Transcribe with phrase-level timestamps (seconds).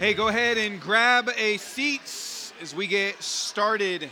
[0.00, 4.10] Hey, go ahead and grab a seat as we get started.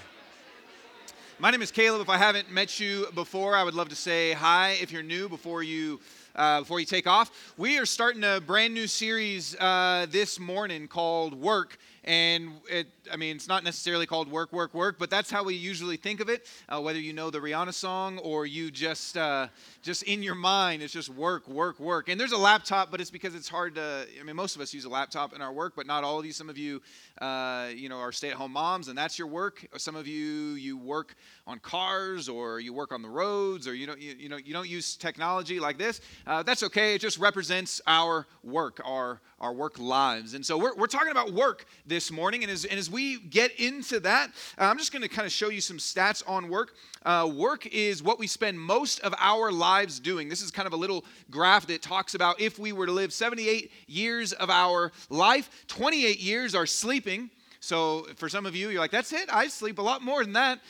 [1.40, 2.00] My name is Caleb.
[2.02, 5.28] If I haven't met you before, I would love to say hi if you're new
[5.28, 5.98] before you
[6.36, 7.52] uh, before you take off.
[7.56, 13.16] We are starting a brand new series uh, this morning called Work, and it, I
[13.16, 16.28] mean, it's not necessarily called work, work, work, but that's how we usually think of
[16.28, 16.46] it.
[16.68, 19.48] Uh, whether you know the Rihanna song or you just, uh,
[19.82, 22.08] just in your mind, it's just work, work, work.
[22.08, 24.06] And there's a laptop, but it's because it's hard to.
[24.20, 26.26] I mean, most of us use a laptop in our work, but not all of
[26.26, 26.32] you.
[26.32, 26.82] Some of you,
[27.20, 29.64] uh, you know, are stay-at-home moms, and that's your work.
[29.76, 31.14] Some of you, you work
[31.46, 34.52] on cars, or you work on the roads, or you don't, you, you know, you
[34.52, 36.00] don't use technology like this.
[36.26, 36.94] Uh, that's okay.
[36.94, 40.34] It just represents our work, our our work lives.
[40.34, 42.44] And so we're, we're talking about work this morning.
[42.44, 45.32] And as, and as we get into that, uh, I'm just going to kind of
[45.32, 46.74] show you some stats on work.
[47.04, 50.28] Uh, work is what we spend most of our lives doing.
[50.28, 53.12] This is kind of a little graph that talks about if we were to live
[53.12, 57.28] 78 years of our life, 28 years are sleeping.
[57.58, 59.28] So for some of you, you're like, that's it?
[59.32, 60.60] I sleep a lot more than that.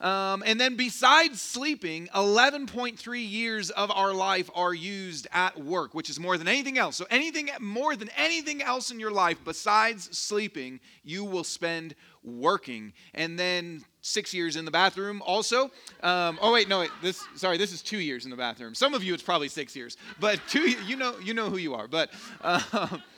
[0.00, 6.08] Um, and then, besides sleeping, 11.3 years of our life are used at work, which
[6.08, 6.96] is more than anything else.
[6.96, 12.92] So, anything more than anything else in your life besides sleeping, you will spend working.
[13.12, 15.70] And then, six years in the bathroom also.
[16.02, 18.74] Um, oh wait, no, wait, this sorry, this is two years in the bathroom.
[18.74, 21.74] Some of you, it's probably six years, but two, you know, you know who you
[21.74, 21.88] are.
[21.88, 22.10] But.
[22.40, 22.98] Uh,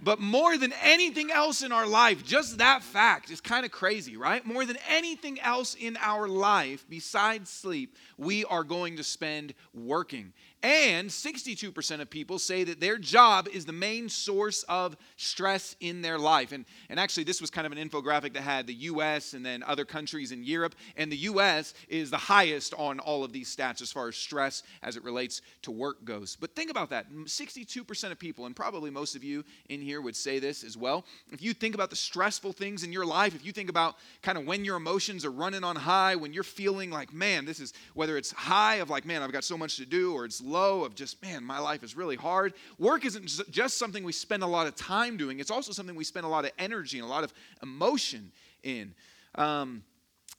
[0.00, 4.16] but more than anything else in our life, just that fact is kind of crazy,
[4.16, 4.44] right?
[4.44, 10.32] More than anything else in our life besides sleep, we are going to spend working.
[10.62, 16.02] And 62% of people say that their job is the main source of stress in
[16.02, 16.50] their life.
[16.50, 19.62] And, and actually, this was kind of an infographic that had the US and then
[19.62, 20.74] other countries in Europe.
[20.96, 24.64] And the US is the highest on all of these stats as far as stress
[24.82, 26.36] as it relates to work goes.
[26.40, 30.16] But think about that 62% of people, and probably most of you in here would
[30.16, 31.04] say this as well.
[31.30, 34.36] If you think about the stressful things in your life, if you think about kind
[34.36, 37.72] of when your emotions are running on high, when you're feeling like, man, this is
[37.94, 40.84] whether it's high of like, man, I've got so much to do, or it's low
[40.84, 42.54] of just, man, my life is really hard.
[42.78, 46.04] Work isn't just something we spend a lot of time doing, it's also something we
[46.04, 47.32] spend a lot of energy and a lot of
[47.62, 48.32] emotion
[48.62, 48.94] in.
[49.34, 49.82] Um,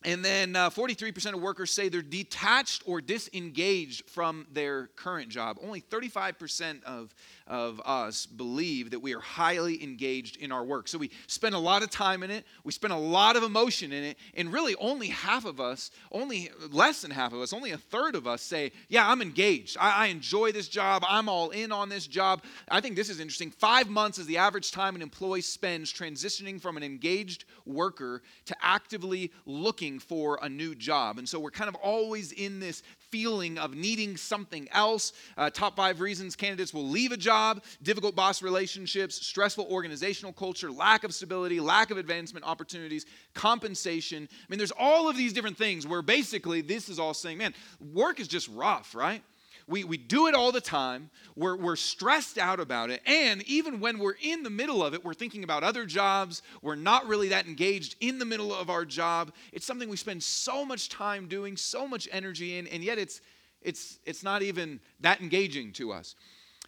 [0.06, 5.58] and then uh, 43% of workers say they're detached or disengaged from their current job.
[5.62, 7.14] Only 35% of
[7.50, 10.88] of us believe that we are highly engaged in our work.
[10.88, 13.92] So we spend a lot of time in it, we spend a lot of emotion
[13.92, 17.72] in it, and really only half of us, only less than half of us, only
[17.72, 19.78] a third of us say, Yeah, I'm engaged.
[19.80, 21.04] I, I enjoy this job.
[21.08, 22.44] I'm all in on this job.
[22.70, 23.50] I think this is interesting.
[23.50, 28.56] Five months is the average time an employee spends transitioning from an engaged worker to
[28.62, 31.18] actively looking for a new job.
[31.18, 35.14] And so we're kind of always in this feeling of needing something else.
[35.36, 37.39] Uh, top five reasons candidates will leave a job
[37.82, 44.28] difficult boss relationships, stressful organizational culture, lack of stability, lack of advancement opportunities, compensation.
[44.32, 47.54] I mean, there's all of these different things where basically this is all saying, man,
[47.94, 49.24] work is just rough, right?
[49.70, 51.12] We, we do it all the time.
[51.36, 53.02] We're, we're stressed out about it.
[53.06, 56.42] And even when we're in the middle of it, we're thinking about other jobs.
[56.64, 59.32] We're not really that engaged in the middle of our job.
[59.54, 63.22] It's something we spend so much time doing, so much energy in, and yet it's,
[63.62, 66.16] it's, it's not even that engaging to us.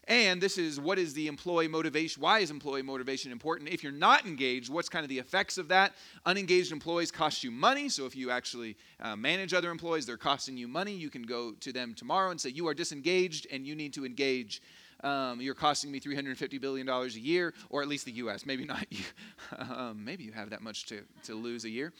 [0.07, 2.21] And this is what is the employee motivation?
[2.21, 3.69] Why is employee motivation important?
[3.69, 5.93] If you're not engaged, what's kind of the effects of that?
[6.25, 7.87] Unengaged employees cost you money.
[7.87, 10.93] So if you actually uh, manage other employees, they're costing you money.
[10.93, 14.05] You can go to them tomorrow and say, You are disengaged and you need to
[14.05, 14.61] engage.
[15.03, 18.45] Um, you're costing me $350 billion a year, or at least the US.
[18.45, 19.03] Maybe not you.
[19.57, 21.93] um, maybe you have that much to, to lose a year.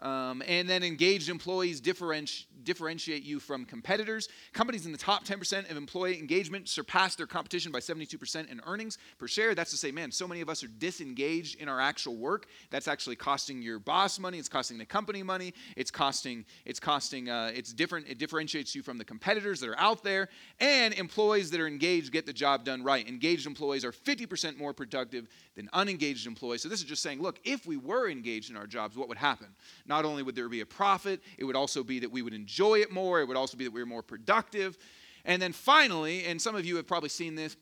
[0.00, 4.28] Um, and then engaged employees differenti- differentiate you from competitors.
[4.52, 8.98] Companies in the top 10% of employee engagement surpass their competition by 72% in earnings
[9.18, 9.54] per share.
[9.54, 12.46] That's to say, man, so many of us are disengaged in our actual work.
[12.70, 14.38] That's actually costing your boss money.
[14.38, 15.52] It's costing the company money.
[15.76, 16.44] It's costing.
[16.64, 17.28] It's costing.
[17.28, 18.08] Uh, it's different.
[18.08, 20.28] It differentiates you from the competitors that are out there.
[20.60, 23.06] And employees that are engaged get the job done right.
[23.08, 25.26] Engaged employees are 50% more productive
[25.56, 26.62] than unengaged employees.
[26.62, 29.18] So this is just saying, look, if we were engaged in our jobs, what would
[29.18, 29.48] happen?
[29.88, 32.80] Not only would there be a profit, it would also be that we would enjoy
[32.80, 34.78] it more, it would also be that we were more productive.
[35.24, 37.56] And then finally, and some of you have probably seen this,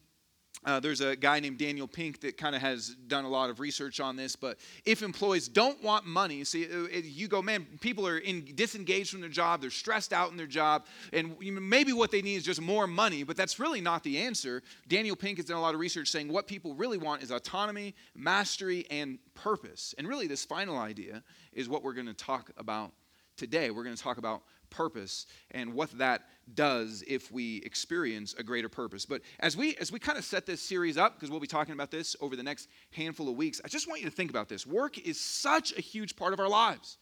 [0.67, 3.61] uh, there's a guy named Daniel Pink that kind of has done a lot of
[3.61, 4.35] research on this.
[4.35, 9.11] But if employees don't want money, see, uh, you go, man, people are in, disengaged
[9.11, 12.43] from their job, they're stressed out in their job, and maybe what they need is
[12.43, 14.63] just more money, but that's really not the answer.
[14.89, 17.95] Daniel Pink has done a lot of research saying what people really want is autonomy,
[18.17, 19.95] mastery, and purpose.
[19.99, 21.23] And really, this final idea
[21.53, 22.93] is what we're going to talk about
[23.37, 26.23] today we're going to talk about purpose and what that
[26.55, 29.05] does if we experience a greater purpose.
[29.07, 31.75] But as we as we kind of set this series up because we'll be talking
[31.75, 34.49] about this over the next handful of weeks, I just want you to think about
[34.49, 34.67] this.
[34.67, 36.99] Work is such a huge part of our lives.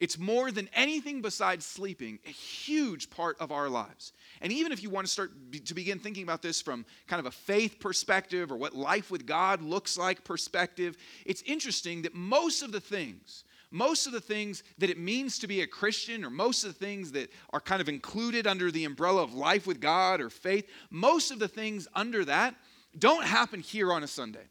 [0.00, 4.14] It's more than anything besides sleeping, a huge part of our lives.
[4.40, 5.30] And even if you want to start
[5.66, 9.26] to begin thinking about this from kind of a faith perspective or what life with
[9.26, 10.96] God looks like perspective,
[11.26, 15.46] it's interesting that most of the things most of the things that it means to
[15.46, 18.84] be a Christian, or most of the things that are kind of included under the
[18.84, 22.54] umbrella of life with God or faith, most of the things under that
[22.98, 24.48] don't happen here on a Sunday.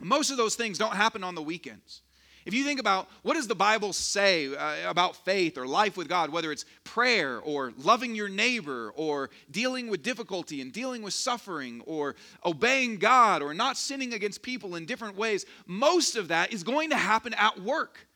[0.00, 2.02] Most of those things don't happen on the weekends.
[2.44, 6.08] If you think about what does the Bible say uh, about faith or life with
[6.08, 11.14] God, whether it's prayer or loving your neighbor or dealing with difficulty and dealing with
[11.14, 16.52] suffering or obeying God or not sinning against people in different ways, most of that
[16.52, 18.08] is going to happen at work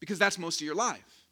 [0.00, 1.26] because that's most of your life.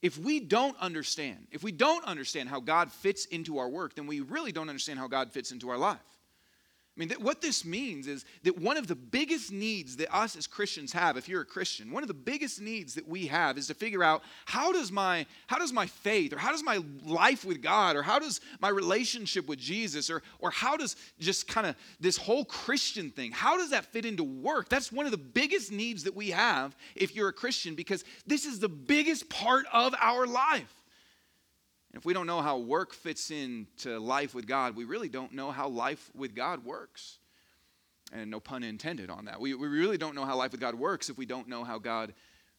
[0.00, 4.06] If we don't understand, if we don't understand how God fits into our work, then
[4.06, 5.98] we really don't understand how God fits into our life.
[6.98, 10.48] I mean, what this means is that one of the biggest needs that us as
[10.48, 13.68] Christians have, if you're a Christian, one of the biggest needs that we have is
[13.68, 17.44] to figure out how does my how does my faith or how does my life
[17.44, 21.68] with God or how does my relationship with Jesus or or how does just kind
[21.68, 24.68] of this whole Christian thing, how does that fit into work?
[24.68, 28.44] That's one of the biggest needs that we have if you're a Christian because this
[28.44, 30.77] is the biggest part of our life.
[31.94, 35.50] If we don't know how work fits into life with God, we really don't know
[35.50, 37.18] how life with God works.
[38.12, 39.40] And no pun intended on that.
[39.40, 41.78] We, we really don't know how life with God works if we don't know how
[41.78, 42.14] God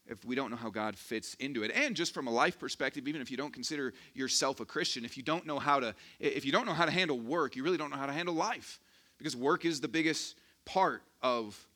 [0.06, 1.70] if we don't know how God fits into it.
[1.72, 5.16] And just from a life perspective, even if you don't consider yourself a Christian, if
[5.16, 7.76] you don't know how to if you don't know how to handle work, you really
[7.76, 8.80] don't know how to handle life
[9.18, 11.68] because work is the biggest part of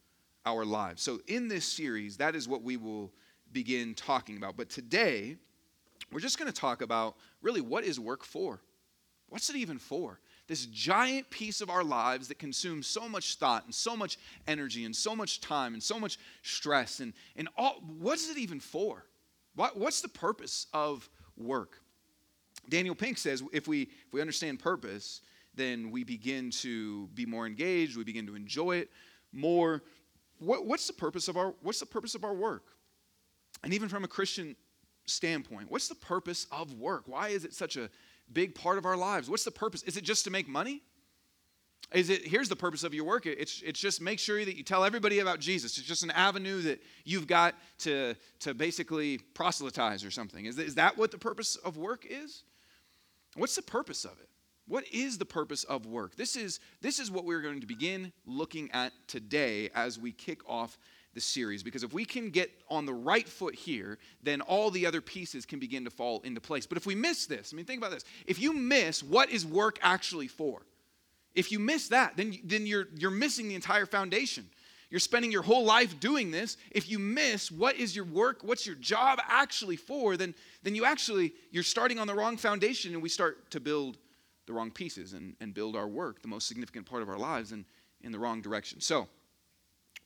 [0.46, 1.02] our lives.
[1.02, 3.12] So in this series, that is what we will
[3.52, 4.56] begin talking about.
[4.56, 5.36] But today,
[6.14, 8.60] we're just going to talk about really what is work for?
[9.30, 10.20] What's it even for?
[10.46, 14.16] This giant piece of our lives that consumes so much thought and so much
[14.46, 18.60] energy and so much time and so much stress and, and all, what's it even
[18.60, 19.04] for?
[19.56, 21.80] What, what's the purpose of work?
[22.68, 25.20] Daniel Pink says if we, if we understand purpose,
[25.56, 28.88] then we begin to be more engaged, we begin to enjoy it
[29.32, 29.82] more.
[30.38, 32.62] What, what's the purpose of our what's the purpose of our work?
[33.64, 34.54] And even from a Christian
[35.06, 37.04] standpoint, what's the purpose of work?
[37.06, 37.90] Why is it such a
[38.32, 39.28] big part of our lives?
[39.28, 39.82] What's the purpose?
[39.82, 40.82] Is it just to make money?
[41.92, 43.26] Is it here's the purpose of your work?
[43.26, 45.76] It's it's just make sure that you tell everybody about Jesus.
[45.78, 50.46] It's just an avenue that you've got to to basically proselytize or something.
[50.46, 52.42] Is, is that what the purpose of work is?
[53.36, 54.28] What's the purpose of it?
[54.66, 56.16] What is the purpose of work?
[56.16, 60.40] This is this is what we're going to begin looking at today as we kick
[60.48, 60.78] off
[61.14, 64.84] the series because if we can get on the right foot here, then all the
[64.86, 66.66] other pieces can begin to fall into place.
[66.66, 68.04] But if we miss this, I mean, think about this.
[68.26, 70.62] If you miss what is work actually for,
[71.34, 74.46] if you miss that, then, then you're, you're missing the entire foundation.
[74.90, 76.56] You're spending your whole life doing this.
[76.70, 80.84] If you miss what is your work, what's your job actually for, then, then you
[80.84, 83.98] actually, you're starting on the wrong foundation and we start to build
[84.46, 87.50] the wrong pieces and, and build our work, the most significant part of our lives,
[87.50, 87.64] in,
[88.02, 88.80] in the wrong direction.
[88.80, 89.08] So,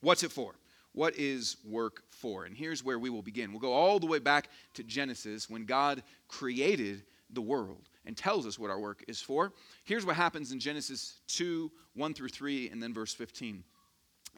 [0.01, 0.55] what's it for?
[0.93, 2.45] What is work for?
[2.45, 3.53] And here's where we will begin.
[3.53, 8.47] We'll go all the way back to Genesis when God created the world and tells
[8.47, 9.53] us what our work is for.
[9.85, 13.65] Here's what happens in Genesis 2 1 through 3, and then verse 15.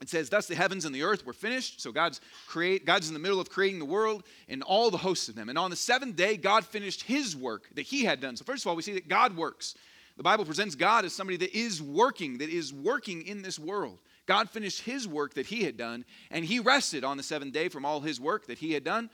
[0.01, 1.79] It says, Thus the heavens and the earth were finished.
[1.79, 5.29] So God's create God's in the middle of creating the world and all the hosts
[5.29, 5.47] of them.
[5.47, 8.35] And on the seventh day, God finished his work that he had done.
[8.35, 9.75] So first of all, we see that God works.
[10.17, 13.99] The Bible presents God as somebody that is working, that is working in this world.
[14.31, 17.67] God finished his work that he had done, and he rested on the seventh day
[17.67, 19.09] from all his work that he had done.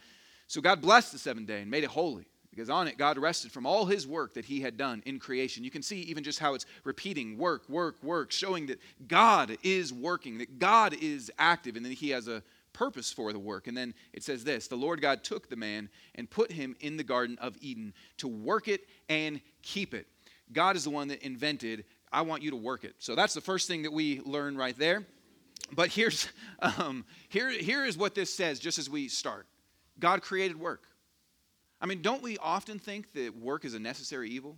[0.45, 3.51] So God blessed the seventh day and made it holy, because on it God rested
[3.51, 5.63] from all his work that he had done in creation.
[5.63, 9.91] You can see even just how it's repeating work, work, work, showing that God is
[9.91, 13.65] working, that God is active, and that he has a purpose for the work.
[13.65, 16.95] And then it says this The Lord God took the man and put him in
[16.95, 20.05] the Garden of Eden to work it and keep it.
[20.53, 22.95] God is the one that invented I want you to work it.
[22.99, 25.05] So that's the first thing that we learn right there.
[25.71, 26.27] But here's
[26.59, 29.47] um, here, here is what this says just as we start
[29.99, 30.83] God created work.
[31.79, 34.57] I mean, don't we often think that work is a necessary evil?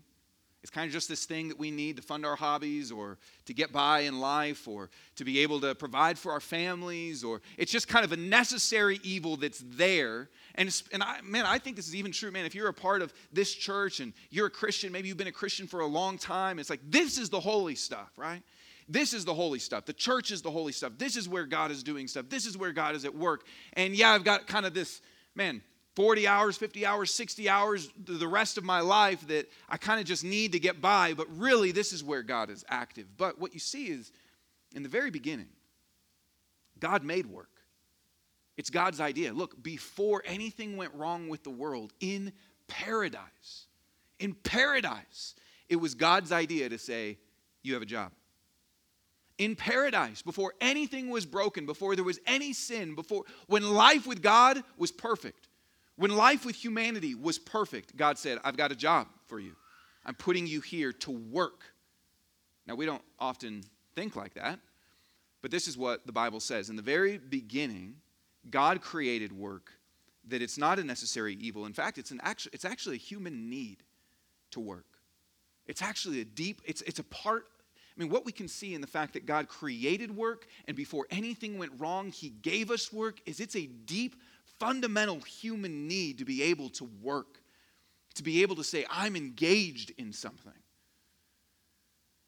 [0.62, 3.54] It's kind of just this thing that we need to fund our hobbies or to
[3.54, 7.72] get by in life or to be able to provide for our families or it's
[7.72, 10.30] just kind of a necessary evil that's there.
[10.56, 12.46] And, and I, man, I think this is even true, man.
[12.46, 15.32] If you're a part of this church and you're a Christian, maybe you've been a
[15.32, 18.44] Christian for a long time, it's like this is the holy stuff, right?
[18.90, 19.86] This is the holy stuff.
[19.86, 20.94] The church is the holy stuff.
[20.98, 22.26] This is where God is doing stuff.
[22.28, 23.46] This is where God is at work.
[23.74, 25.00] And yeah, I've got kind of this,
[25.36, 25.62] man,
[26.00, 30.06] 40 hours, 50 hours, 60 hours, the rest of my life that I kind of
[30.06, 33.06] just need to get by, but really this is where God is active.
[33.18, 34.14] But what you see is
[34.74, 35.50] in the very beginning,
[36.80, 37.50] God made work.
[38.56, 39.34] It's God's idea.
[39.34, 42.32] Look, before anything went wrong with the world, in
[42.70, 43.66] paradise,
[44.20, 45.36] in paradise,
[45.68, 47.18] it was God's idea to say,
[47.62, 48.14] You have a job.
[49.38, 54.22] In paradise, before anything was broken, before there was any sin, before when life with
[54.22, 55.49] God was perfect,
[56.00, 59.58] when life with humanity was perfect, God said, I've got a job for you.
[60.06, 61.64] I'm putting you here to work.
[62.66, 63.64] Now, we don't often
[63.96, 64.60] think like that,
[65.42, 66.70] but this is what the Bible says.
[66.70, 67.96] In the very beginning,
[68.50, 69.74] God created work
[70.30, 71.66] that it's not a necessary evil.
[71.66, 73.84] In fact, it's, an actual, it's actually a human need
[74.52, 74.86] to work.
[75.68, 77.44] It's actually a deep, it's, it's a part,
[77.98, 81.08] I mean, what we can see in the fact that God created work and before
[81.12, 84.16] anything went wrong, He gave us work is it's a deep,
[84.60, 87.40] fundamental human need to be able to work,
[88.16, 90.54] to be able to say, I'm engaged in something.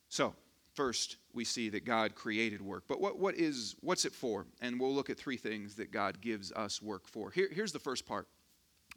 [0.09, 0.35] So,
[0.73, 2.85] First, we see that God created work.
[2.87, 4.45] But what, what is, what's it for?
[4.61, 7.29] And we'll look at three things that God gives us work for.
[7.29, 8.27] Here, here's the first part.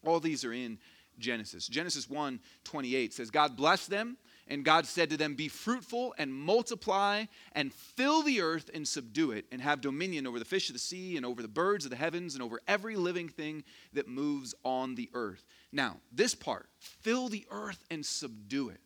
[0.07, 0.79] All these are in
[1.19, 1.67] Genesis.
[1.67, 6.33] Genesis 1 28 says, God blessed them, and God said to them, Be fruitful and
[6.33, 10.75] multiply and fill the earth and subdue it, and have dominion over the fish of
[10.75, 14.09] the sea and over the birds of the heavens and over every living thing that
[14.09, 15.45] moves on the earth.
[15.73, 18.81] Now, this part, fill the earth and subdue it.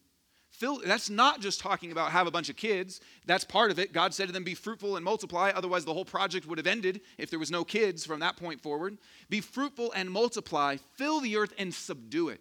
[0.51, 3.01] Fill, that's not just talking about have a bunch of kids.
[3.27, 3.93] That's part of it.
[3.93, 5.53] God said to them, be fruitful and multiply.
[5.55, 8.61] Otherwise, the whole project would have ended if there was no kids from that point
[8.61, 8.99] forward.
[9.29, 12.41] Be fruitful and multiply, fill the earth and subdue it.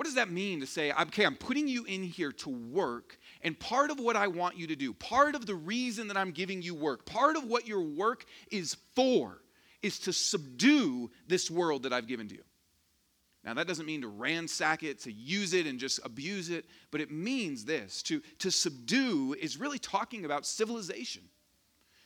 [0.00, 3.60] What does that mean to say, okay, I'm putting you in here to work, and
[3.60, 6.62] part of what I want you to do, part of the reason that I'm giving
[6.62, 9.42] you work, part of what your work is for,
[9.82, 12.42] is to subdue this world that I've given to you.
[13.44, 17.02] Now, that doesn't mean to ransack it, to use it and just abuse it, but
[17.02, 21.24] it means this to, to subdue is really talking about civilization.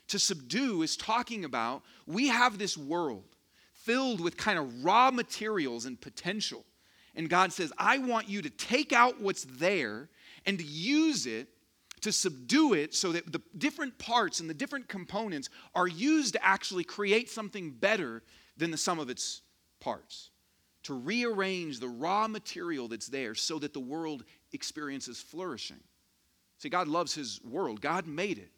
[0.09, 3.37] To subdue is talking about we have this world
[3.73, 6.65] filled with kind of raw materials and potential.
[7.17, 10.09] And God says, I want you to take out what's there
[10.47, 11.49] and to use it
[12.03, 16.45] to subdue it so that the different parts and the different components are used to
[16.45, 18.23] actually create something better
[18.59, 19.41] than the sum of its
[19.81, 20.31] parts
[20.85, 25.81] to rearrange the raw material that's there so that the world experiences flourishing.
[26.59, 28.51] See, God loves His world, God made it.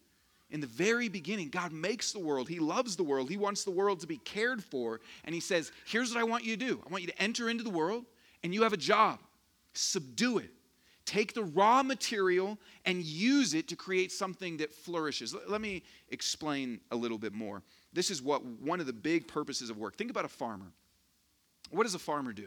[0.50, 2.48] In the very beginning, God makes the world.
[2.48, 3.28] He loves the world.
[3.28, 5.00] He wants the world to be cared for.
[5.24, 7.48] And He says, Here's what I want you to do I want you to enter
[7.48, 8.04] into the world,
[8.46, 9.18] and you have a job.
[9.74, 10.50] Subdue it.
[11.04, 15.34] Take the raw material and use it to create something that flourishes.
[15.48, 17.64] Let me explain a little bit more.
[17.92, 19.96] This is what one of the big purposes of work.
[19.96, 20.66] Think about a farmer.
[21.70, 22.46] What does a farmer do?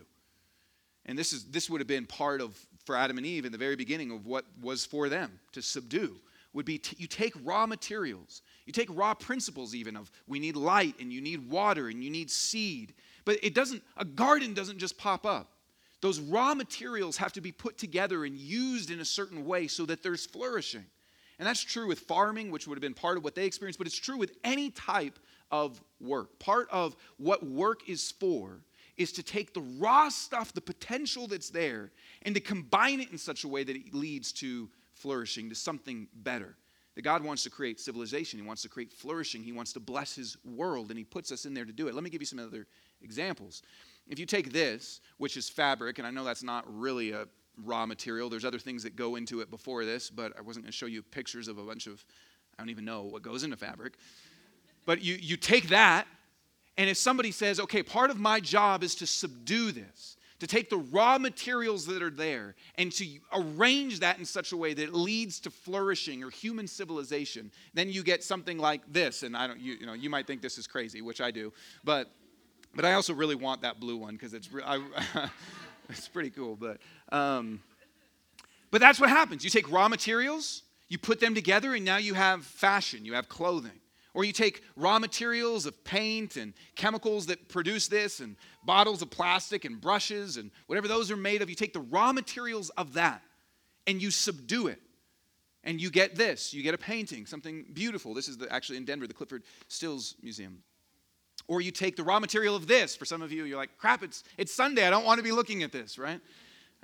[1.05, 3.57] And this, is, this would have been part of, for Adam and Eve in the
[3.57, 6.15] very beginning of what was for them to subdue,
[6.53, 10.55] would be t- you take raw materials, you take raw principles even of we need
[10.55, 12.93] light and you need water and you need seed.
[13.25, 15.51] But it doesn't, a garden doesn't just pop up.
[16.01, 19.85] Those raw materials have to be put together and used in a certain way so
[19.85, 20.85] that there's flourishing.
[21.39, 23.87] And that's true with farming, which would have been part of what they experienced, but
[23.87, 25.19] it's true with any type
[25.51, 26.37] of work.
[26.39, 28.59] Part of what work is for
[28.97, 31.91] is to take the raw stuff, the potential that's there,
[32.23, 36.07] and to combine it in such a way that it leads to flourishing, to something
[36.13, 36.57] better.
[36.95, 40.15] That God wants to create civilization, He wants to create flourishing, He wants to bless
[40.15, 41.95] His world, and He puts us in there to do it.
[41.95, 42.67] Let me give you some other
[43.01, 43.63] examples.
[44.09, 47.27] If you take this, which is fabric, and I know that's not really a
[47.63, 50.71] raw material, there's other things that go into it before this, but I wasn't going
[50.71, 52.03] to show you pictures of a bunch of,
[52.57, 53.93] I don't even know what goes into fabric.
[54.85, 56.07] But you, you take that
[56.79, 60.69] and if somebody says, okay, part of my job is to subdue this, to take
[60.69, 64.83] the raw materials that are there and to arrange that in such a way that
[64.83, 69.23] it leads to flourishing or human civilization, then you get something like this.
[69.23, 71.51] And I don't, you, you know, you might think this is crazy, which I do,
[71.83, 72.09] but
[72.75, 74.81] but I also really want that blue one because it's I,
[75.89, 76.55] it's pretty cool.
[76.55, 76.77] But
[77.11, 77.61] um,
[78.71, 79.43] but that's what happens.
[79.43, 83.29] You take raw materials, you put them together, and now you have fashion, you have
[83.29, 83.71] clothing.
[84.15, 89.09] Or you take raw materials of paint and chemicals that produce this, and bottles of
[89.09, 91.49] plastic and brushes and whatever those are made of.
[91.49, 93.21] You take the raw materials of that
[93.87, 94.79] and you subdue it.
[95.63, 98.13] And you get this you get a painting, something beautiful.
[98.13, 100.63] This is the, actually in Denver, the Clyfford Stills Museum.
[101.49, 102.95] Or you take the raw material of this.
[102.95, 104.87] For some of you, you're like, crap, it's, it's Sunday.
[104.87, 106.21] I don't want to be looking at this, right?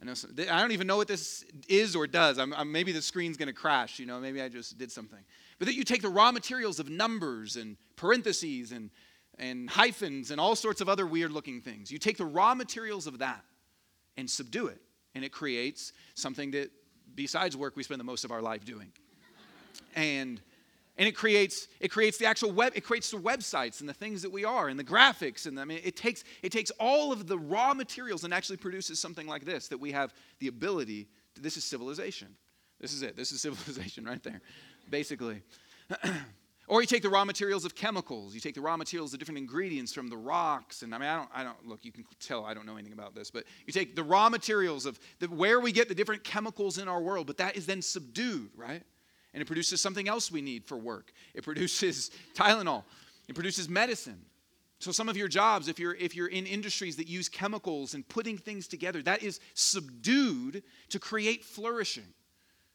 [0.02, 2.38] I know some, I don't even know what this is or does.
[2.38, 4.00] I'm, I'm maybe the screen's going to crash.
[4.00, 5.20] You know, maybe I just did something.
[5.60, 8.90] But that you take the raw materials of numbers and parentheses and
[9.38, 11.92] and hyphens and all sorts of other weird looking things.
[11.92, 13.44] You take the raw materials of that
[14.18, 14.82] and subdue it,
[15.14, 16.72] and it creates something that,
[17.16, 18.92] besides work, we spend the most of our life doing.
[19.96, 20.42] And
[20.98, 24.22] and it creates it creates the actual web it creates the websites and the things
[24.22, 27.28] that we are and the graphics and i mean it takes it takes all of
[27.28, 31.42] the raw materials and actually produces something like this that we have the ability to,
[31.42, 32.36] this is civilization.
[32.80, 33.16] This is it.
[33.16, 34.42] This is civilization right there
[34.90, 35.42] basically.
[36.68, 38.34] Or you take the raw materials of chemicals.
[38.34, 41.16] You take the raw materials of different ingredients from the rocks and i mean i
[41.16, 43.72] don't i don't look you can tell i don't know anything about this but you
[43.72, 47.28] take the raw materials of the, where we get the different chemicals in our world
[47.28, 48.82] but that is then subdued right
[49.36, 51.12] and it produces something else we need for work.
[51.34, 52.84] It produces Tylenol,
[53.28, 54.22] it produces medicine.
[54.80, 58.08] So some of your jobs, if you're if you're in industries that use chemicals and
[58.08, 62.08] putting things together, that is subdued to create flourishing.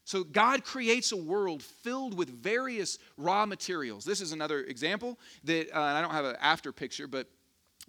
[0.05, 4.05] So God creates a world filled with various raw materials.
[4.05, 7.29] This is another example that uh, I don't have an after picture, but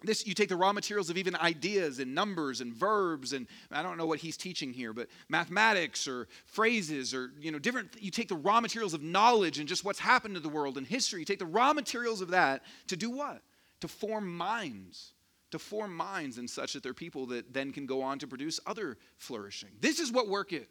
[0.04, 3.82] this you take the raw materials of even ideas and numbers and verbs and i
[3.82, 8.10] don't know what he's teaching here but mathematics or phrases or you know different you
[8.10, 11.20] take the raw materials of knowledge and just what's happened to the world and history.
[11.20, 13.42] You take the raw materials of that to do what?
[13.80, 15.12] To form minds
[15.50, 18.58] to form minds and such that they're people that then can go on to produce
[18.66, 19.68] other flourishing.
[19.82, 20.64] This is what work is.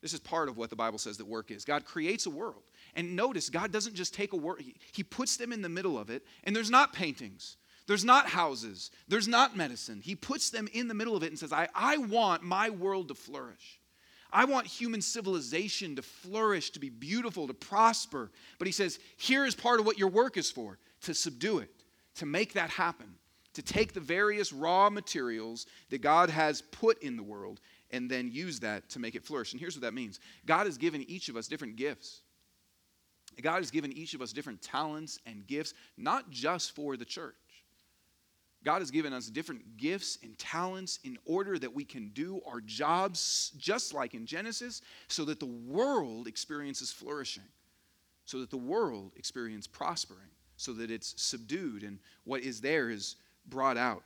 [0.00, 1.66] This is part of what the bible says that work is.
[1.66, 2.62] God creates a world.
[2.94, 4.62] And notice god doesn't just take a work
[4.92, 7.56] he puts them in the middle of it and there's not paintings
[7.92, 8.90] there's not houses.
[9.06, 10.00] There's not medicine.
[10.02, 13.08] He puts them in the middle of it and says, I, I want my world
[13.08, 13.80] to flourish.
[14.32, 18.30] I want human civilization to flourish, to be beautiful, to prosper.
[18.58, 21.68] But he says, here is part of what your work is for to subdue it,
[22.14, 23.08] to make that happen,
[23.52, 28.30] to take the various raw materials that God has put in the world and then
[28.32, 29.52] use that to make it flourish.
[29.52, 32.22] And here's what that means God has given each of us different gifts.
[33.42, 37.34] God has given each of us different talents and gifts, not just for the church.
[38.64, 42.60] God has given us different gifts and talents in order that we can do our
[42.60, 47.42] jobs just like in Genesis, so that the world experiences flourishing,
[48.24, 53.16] so that the world experiences prospering, so that it's subdued and what is there is
[53.46, 54.04] brought out.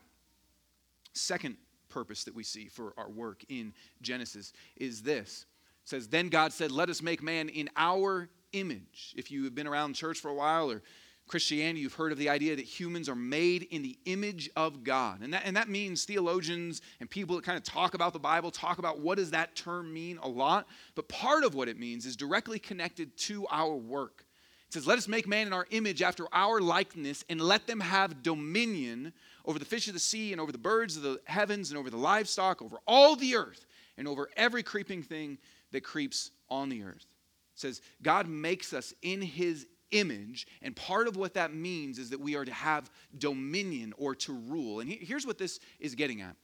[1.13, 1.57] Second
[1.89, 5.47] purpose that we see for our work in Genesis is this.
[5.85, 9.15] It says, Then God said, Let us make man in our image.
[9.17, 10.83] If you have been around church for a while or
[11.27, 15.23] Christianity, you've heard of the idea that humans are made in the image of God.
[15.23, 18.53] And that, and that means theologians and people that kind of talk about the Bible
[18.53, 20.69] talk about what does that term mean a lot.
[20.95, 24.25] But part of what it means is directly connected to our work.
[24.69, 27.81] It says, Let us make man in our image after our likeness and let them
[27.81, 29.13] have dominion
[29.45, 31.91] over the fish of the sea and over the birds of the heavens and over
[31.91, 33.67] the livestock, over all the earth
[33.99, 35.39] and over every creeping thing
[35.73, 37.07] that creeps on the earth.
[37.55, 40.47] It says, God makes us in his image.
[40.63, 44.33] And part of what that means is that we are to have dominion or to
[44.33, 44.81] rule.
[44.81, 46.37] And here's what this is getting at.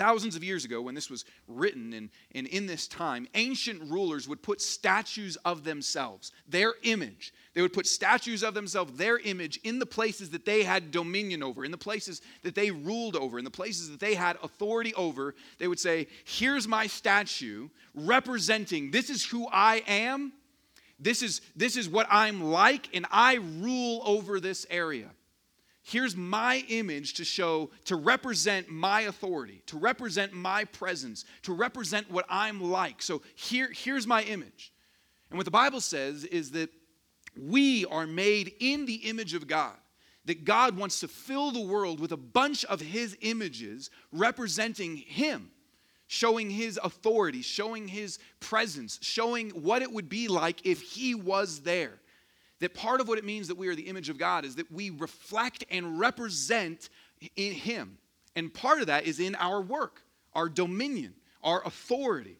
[0.00, 4.26] Thousands of years ago, when this was written and, and in this time, ancient rulers
[4.28, 7.34] would put statues of themselves, their image.
[7.54, 11.42] They would put statues of themselves, their image, in the places that they had dominion
[11.42, 14.94] over, in the places that they ruled over, in the places that they had authority
[14.94, 15.34] over.
[15.58, 20.32] They would say, Here's my statue representing this is who I am
[21.00, 25.10] this is, this is what I'm like, and I rule over this area.
[25.82, 32.10] Here's my image to show, to represent my authority, to represent my presence, to represent
[32.10, 33.02] what I'm like.
[33.02, 34.72] So here, here's my image.
[35.30, 36.70] And what the Bible says is that
[37.40, 39.76] we are made in the image of God
[40.26, 45.50] that God wants to fill the world with a bunch of His images representing Him
[46.12, 51.60] showing his authority, showing his presence, showing what it would be like if he was
[51.60, 52.00] there.
[52.58, 54.72] That part of what it means that we are the image of God is that
[54.72, 56.88] we reflect and represent
[57.36, 57.96] in him.
[58.34, 60.02] And part of that is in our work,
[60.34, 62.38] our dominion, our authority.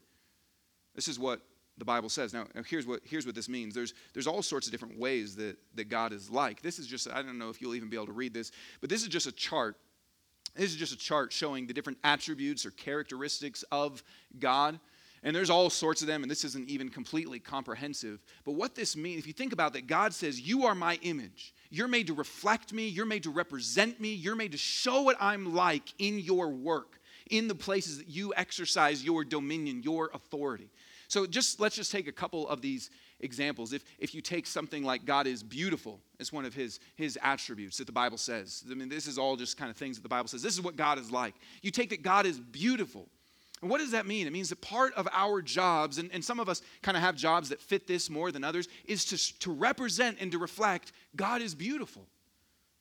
[0.96, 1.40] This is what
[1.78, 2.35] the Bible says.
[2.35, 3.72] Now, here's what, here's what this means.
[3.72, 6.61] There's, there's all sorts of different ways that, that God is like.
[6.61, 8.90] This is just, I don't know if you'll even be able to read this, but
[8.90, 9.76] this is just a chart
[10.54, 14.02] this is just a chart showing the different attributes or characteristics of
[14.38, 14.78] God.
[15.22, 18.20] And there's all sorts of them, and this isn't even completely comprehensive.
[18.44, 21.54] But what this means, if you think about that, God says, You are my image.
[21.70, 25.16] You're made to reflect me, you're made to represent me, you're made to show what
[25.20, 30.70] I'm like in your work, in the places that you exercise your dominion, your authority.
[31.06, 33.72] So just let's just take a couple of these examples.
[33.72, 37.78] If, if you take something like God is beautiful, it's one of his, his attributes
[37.78, 38.64] that the Bible says.
[38.70, 40.42] I mean, this is all just kind of things that the Bible says.
[40.42, 41.35] This is what God is like.
[41.62, 43.09] You take that God is beautiful.
[43.61, 44.26] And what does that mean?
[44.26, 47.14] It means that part of our jobs, and, and some of us kind of have
[47.14, 51.42] jobs that fit this more than others, is to, to represent and to reflect God
[51.42, 52.06] is beautiful.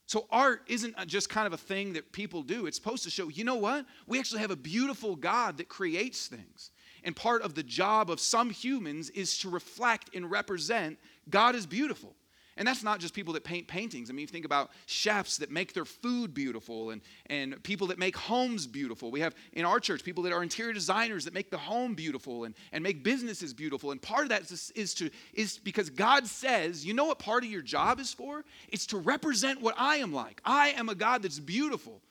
[0.05, 2.65] So, art isn't just kind of a thing that people do.
[2.65, 3.85] It's supposed to show, you know what?
[4.07, 6.71] We actually have a beautiful God that creates things.
[7.03, 10.97] And part of the job of some humans is to reflect and represent
[11.29, 12.15] God is beautiful.
[12.59, 14.09] And that's not just people that paint paintings.
[14.09, 17.97] I mean, you think about chefs that make their food beautiful and, and people that
[17.97, 19.11] make homes beautiful.
[19.11, 22.43] We have in our church people that are interior designers that make the home beautiful
[22.43, 23.91] and, and make businesses beautiful.
[23.91, 27.45] And part of that is, is, to, is because God says, you know what part
[27.45, 28.43] of your job is for?
[28.67, 30.41] It's to represent what I am like.
[30.43, 32.01] I am a God that's beautiful.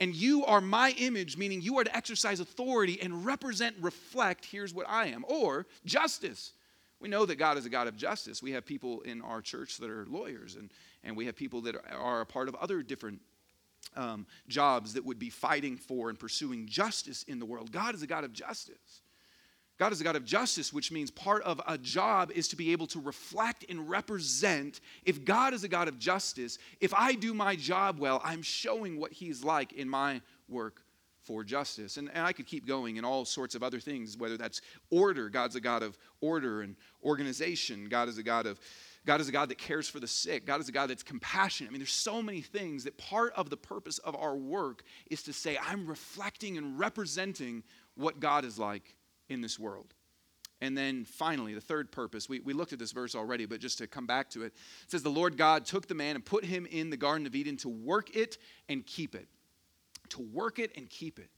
[0.00, 4.74] And you are my image, meaning you are to exercise authority and represent, reflect, here's
[4.74, 5.24] what I am.
[5.28, 6.52] Or justice.
[7.00, 8.42] We know that God is a God of justice.
[8.42, 10.70] We have people in our church that are lawyers, and,
[11.04, 13.20] and we have people that are a part of other different
[13.94, 17.70] um, jobs that would be fighting for and pursuing justice in the world.
[17.70, 19.02] God is a God of justice.
[19.78, 22.70] God is a God of justice, which means part of a job is to be
[22.70, 24.80] able to reflect and represent.
[25.04, 29.00] If God is a God of justice, if I do my job well, I'm showing
[29.00, 30.82] what He's like in my work
[31.24, 31.96] for justice.
[31.96, 34.60] And, and I could keep going in all sorts of other things, whether that's
[34.90, 35.28] order.
[35.28, 37.88] God's a God of order and organization.
[37.88, 38.60] God is a God of
[39.06, 40.46] God is a God that cares for the sick.
[40.46, 41.68] God is a God that's compassionate.
[41.68, 45.22] I mean, there's so many things that part of the purpose of our work is
[45.24, 47.64] to say, I'm reflecting and representing
[47.96, 48.94] what God is like
[49.28, 49.94] in this world.
[50.60, 53.78] And then finally, the third purpose, we, we looked at this verse already, but just
[53.78, 56.44] to come back to it, it says, The Lord God took the man and put
[56.44, 59.28] him in the Garden of Eden to work it and keep it
[60.10, 61.28] to work it and keep it.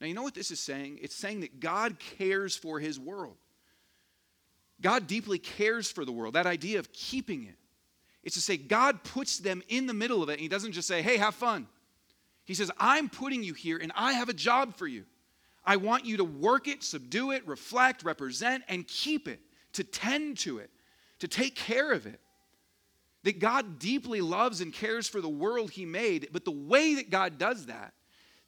[0.00, 0.98] Now, you know what this is saying?
[1.02, 3.36] It's saying that God cares for his world.
[4.80, 7.56] God deeply cares for the world, that idea of keeping it.
[8.22, 10.88] It's to say God puts them in the middle of it, and he doesn't just
[10.88, 11.66] say, hey, have fun.
[12.46, 15.04] He says, I'm putting you here, and I have a job for you.
[15.64, 19.40] I want you to work it, subdue it, reflect, represent, and keep it,
[19.74, 20.70] to tend to it,
[21.18, 22.20] to take care of it.
[23.22, 27.10] That God deeply loves and cares for the world He made, but the way that
[27.10, 27.92] God does that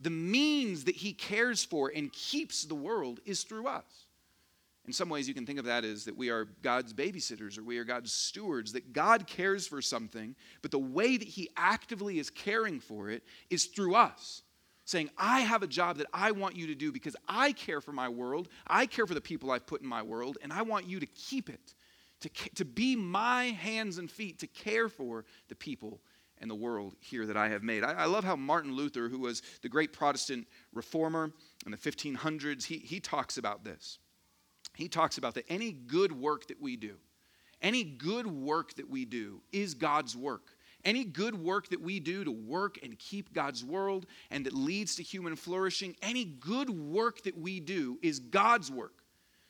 [0.03, 4.07] the means that he cares for and keeps the world is through us.
[4.85, 7.63] In some ways, you can think of that as that we are God's babysitters or
[7.63, 12.19] we are God's stewards, that God cares for something, but the way that He actively
[12.19, 14.43] is caring for it is through us.
[14.93, 17.93] Saying, I have a job that I want you to do because I care for
[17.93, 20.87] my world, I care for the people I've put in my world, and I want
[20.87, 21.73] you to keep it,
[22.21, 26.03] to, to be my hands and feet, to care for the people
[26.37, 27.85] and the world here that I have made.
[27.85, 31.33] I, I, love how Martin Luther, who was the great Protestant reformer
[31.65, 33.99] in the 1500s, he, he talks about this.
[34.75, 36.97] He talks about that any good work that we do,
[37.63, 40.52] any good work that we do is God's work.
[40.85, 44.97] Any good work that we do to work and keep God's world and that leads
[44.97, 49.03] to human flourishing, any good work that we do is God's work.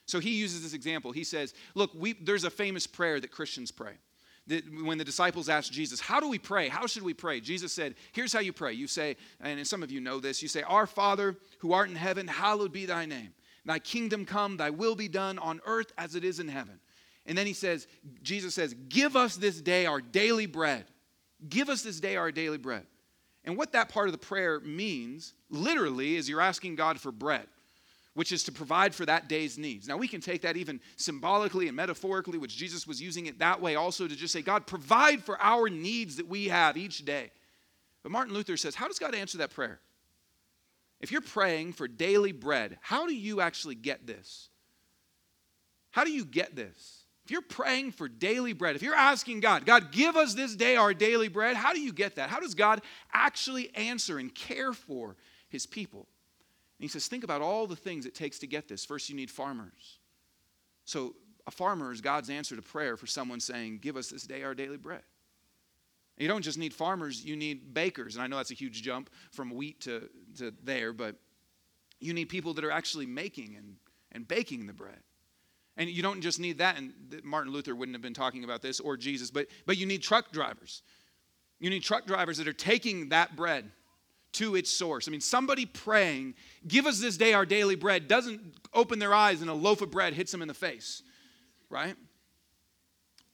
[0.05, 1.13] So he uses this example.
[1.13, 3.95] He says, Look, we, there's a famous prayer that Christians pray
[4.49, 6.69] That when the disciples asked Jesus, How do we pray?
[6.69, 7.41] How should we pray?
[7.41, 8.75] Jesus said, Here's how you pray.
[8.75, 11.97] You say, and some of you know this, you say, Our Father who art in
[11.97, 13.33] heaven, hallowed be thy name.
[13.65, 16.81] Thy kingdom come, thy will be done on earth as it is in heaven.
[17.25, 17.87] And then he says,
[18.23, 20.85] Jesus says, Give us this day our daily bread.
[21.49, 22.87] Give us this day our daily bread.
[23.45, 27.47] And what that part of the prayer means, literally, is you're asking God for bread
[28.15, 29.89] which is to provide for that day's needs.
[29.89, 33.61] Now, we can take that even symbolically and metaphorically, which Jesus was using it that
[33.61, 37.31] way also to just say, God, provide for our needs that we have each day.
[38.03, 39.81] But Martin Luther says, how does God answer that prayer?
[41.01, 44.51] If you're praying for daily bread, how do you actually get this?
[45.91, 47.02] How do you get this?
[47.25, 50.75] If you're praying for daily bread, if you're asking God, God, give us this day
[50.75, 52.31] our daily bread, how do you get that?
[52.31, 52.83] How does God
[53.13, 55.17] actually answer and care for
[55.49, 56.09] his people?
[56.79, 58.85] he says, think about all the things it takes to get this.
[58.85, 60.01] First, you need farmers.
[60.85, 61.15] So,
[61.47, 64.55] a farmer is God's answer to prayer for someone saying, Give us this day our
[64.55, 65.03] daily bread.
[66.17, 68.15] you don't just need farmers, you need bakers.
[68.15, 70.09] And I know that's a huge jump from wheat to,
[70.39, 71.17] to there, but
[72.01, 73.77] you need people that are actually making and,
[74.13, 75.01] and baking the bread.
[75.77, 76.93] And you don't just need that, and
[77.25, 80.31] Martin Luther wouldn't have been talking about this or Jesus, but, but you need truck
[80.31, 80.83] drivers.
[81.61, 83.71] You need truck drivers that are taking that bread
[84.33, 85.09] to its source.
[85.09, 86.35] I mean, somebody praying,
[86.67, 88.41] give us this day our daily bread, doesn't
[88.75, 91.03] open their eyes and a loaf of bread hits them in the face,
[91.71, 91.97] right?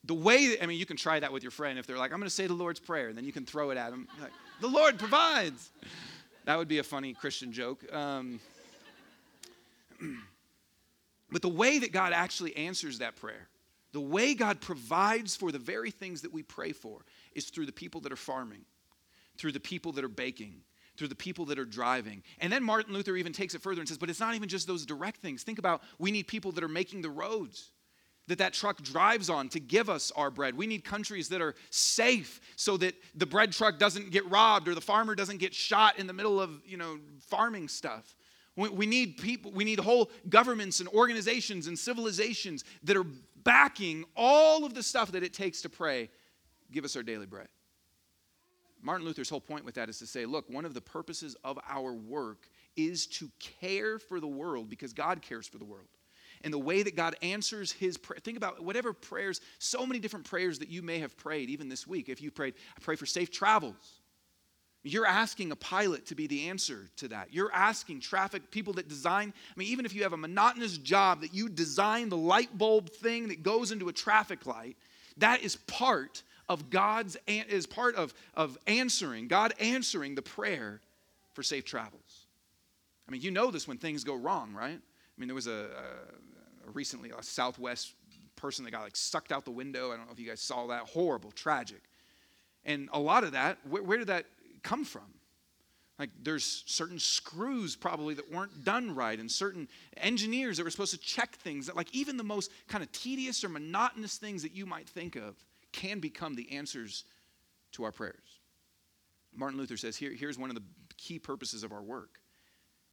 [0.04, 2.18] The way, I mean, you can try that with your friend if they're like, I'm
[2.18, 4.08] going to say the Lord's Prayer, and then you can throw it at them.
[4.20, 5.70] Like, the Lord provides.
[6.44, 7.84] That would be a funny Christian joke.
[7.92, 8.40] Um,
[11.30, 13.48] but the way that God actually answers that prayer,
[13.92, 17.72] the way God provides for the very things that we pray for, is through the
[17.72, 18.64] people that are farming,
[19.36, 20.62] through the people that are baking,
[20.96, 22.22] through the people that are driving.
[22.40, 24.66] And then Martin Luther even takes it further and says, but it's not even just
[24.66, 25.42] those direct things.
[25.42, 27.70] Think about we need people that are making the roads.
[28.28, 30.54] that that truck drives on to give us our bread.
[30.54, 34.74] We need countries that are safe so that the bread truck doesn't get robbed or
[34.74, 38.14] the farmer doesn't get shot in the middle of, you know, farming stuff.
[38.58, 43.06] We need people, we need whole governments and organizations and civilizations that are
[43.44, 46.10] backing all of the stuff that it takes to pray,
[46.72, 47.46] give us our daily bread.
[48.82, 51.56] Martin Luther's whole point with that is to say, look, one of the purposes of
[51.68, 55.86] our work is to care for the world because God cares for the world.
[56.42, 60.28] And the way that God answers his prayer, think about whatever prayers, so many different
[60.28, 62.08] prayers that you may have prayed even this week.
[62.08, 64.00] If you prayed, I pray for safe travels.
[64.88, 67.28] You're asking a pilot to be the answer to that.
[67.32, 71.22] You're asking traffic people that design, I mean, even if you have a monotonous job
[71.22, 74.76] that you design the light bulb thing that goes into a traffic light,
[75.16, 80.80] that is part of God's, is part of, of answering, God answering the prayer
[81.34, 82.26] for safe travels.
[83.08, 84.78] I mean, you know this when things go wrong, right?
[84.78, 87.94] I mean, there was a, a, a recently a Southwest
[88.36, 89.92] person that got like sucked out the window.
[89.92, 90.82] I don't know if you guys saw that.
[90.82, 91.82] Horrible, tragic.
[92.64, 94.26] And a lot of that, where, where did that
[94.62, 95.06] come from?
[95.98, 100.92] Like there's certain screws probably that weren't done right, and certain engineers that were supposed
[100.92, 104.54] to check things that, like even the most kind of tedious or monotonous things that
[104.54, 105.34] you might think of,
[105.72, 107.04] can become the answers
[107.72, 108.40] to our prayers.
[109.34, 110.62] Martin Luther says here, here's one of the
[110.96, 112.20] key purposes of our work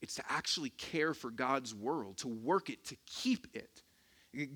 [0.01, 3.81] it's to actually care for God's world, to work it, to keep it.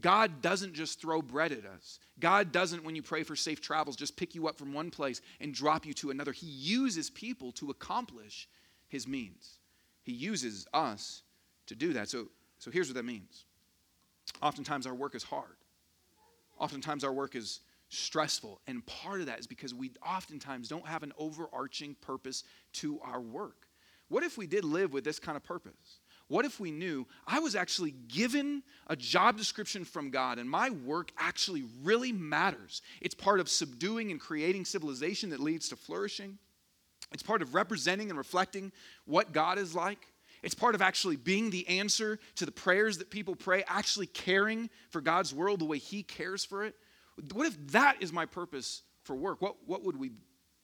[0.01, 1.99] God doesn't just throw bread at us.
[2.19, 5.21] God doesn't, when you pray for safe travels, just pick you up from one place
[5.39, 6.31] and drop you to another.
[6.31, 8.47] He uses people to accomplish
[8.87, 9.59] his means.
[10.03, 11.23] He uses us
[11.67, 12.09] to do that.
[12.09, 13.45] So, so here's what that means.
[14.41, 15.55] Oftentimes our work is hard.
[16.57, 18.59] Oftentimes our work is stressful.
[18.67, 23.21] And part of that is because we oftentimes don't have an overarching purpose to our
[23.21, 23.67] work.
[24.09, 25.98] What if we did live with this kind of purpose?
[26.29, 30.69] What if we knew I was actually given a job description from God and my
[30.69, 32.83] work actually really matters?
[33.01, 36.37] It's part of subduing and creating civilization that leads to flourishing.
[37.11, 38.71] It's part of representing and reflecting
[39.05, 40.05] what God is like.
[40.43, 44.69] It's part of actually being the answer to the prayers that people pray, actually caring
[44.91, 46.75] for God's world the way He cares for it.
[47.33, 49.41] What if that is my purpose for work?
[49.41, 50.11] What, what would we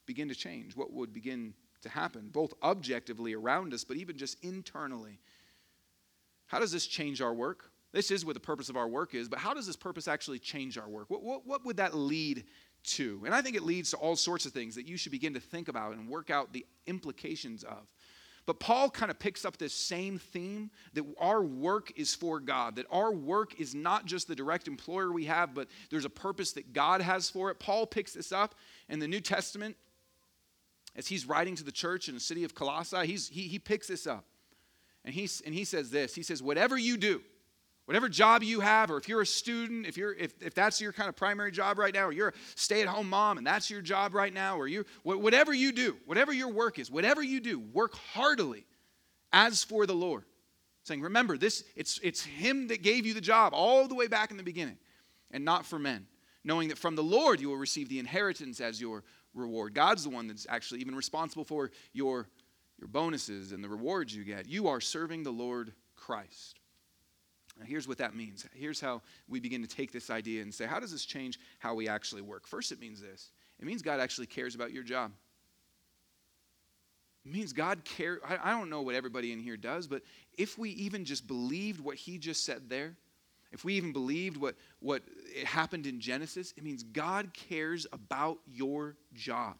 [0.06, 0.76] begin to change?
[0.76, 5.18] What would begin to happen, both objectively around us, but even just internally?
[6.46, 7.70] How does this change our work?
[7.92, 10.38] This is what the purpose of our work is, but how does this purpose actually
[10.38, 11.08] change our work?
[11.08, 12.44] What, what, what would that lead
[12.84, 13.22] to?
[13.24, 15.40] And I think it leads to all sorts of things that you should begin to
[15.40, 17.86] think about and work out the implications of.
[18.44, 22.76] But Paul kind of picks up this same theme that our work is for God,
[22.76, 26.52] that our work is not just the direct employer we have, but there's a purpose
[26.52, 27.58] that God has for it.
[27.58, 28.54] Paul picks this up
[28.88, 29.76] in the New Testament
[30.94, 33.04] as he's writing to the church in the city of Colossae.
[33.04, 34.24] He's, he, he picks this up.
[35.06, 37.22] And, he's, and he says this He says, Whatever you do,
[37.86, 40.92] whatever job you have, or if you're a student, if, you're, if, if that's your
[40.92, 43.70] kind of primary job right now, or you're a stay at home mom and that's
[43.70, 47.40] your job right now, or you, whatever you do, whatever your work is, whatever you
[47.40, 48.66] do, work heartily
[49.32, 50.24] as for the Lord.
[50.82, 54.30] Saying, remember, this it's, it's Him that gave you the job all the way back
[54.30, 54.78] in the beginning,
[55.30, 56.06] and not for men.
[56.44, 59.02] Knowing that from the Lord you will receive the inheritance as your
[59.34, 59.74] reward.
[59.74, 62.28] God's the one that's actually even responsible for your
[62.78, 64.48] your bonuses and the rewards you get.
[64.48, 66.60] You are serving the Lord Christ.
[67.58, 68.46] Now, here's what that means.
[68.54, 71.74] Here's how we begin to take this idea and say, how does this change how
[71.74, 72.46] we actually work?
[72.46, 75.12] First, it means this it means God actually cares about your job.
[77.24, 78.20] It means God cares.
[78.24, 80.02] I, I don't know what everybody in here does, but
[80.36, 82.94] if we even just believed what he just said there,
[83.52, 85.02] if we even believed what, what
[85.44, 89.56] happened in Genesis, it means God cares about your job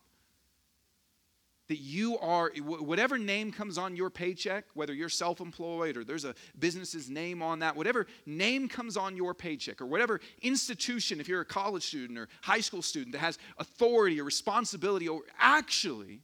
[1.69, 6.25] that you are, whatever name comes on your paycheck, whether you're self employed or there's
[6.25, 11.29] a business's name on that, whatever name comes on your paycheck, or whatever institution, if
[11.29, 16.21] you're a college student or high school student that has authority or responsibility or actually,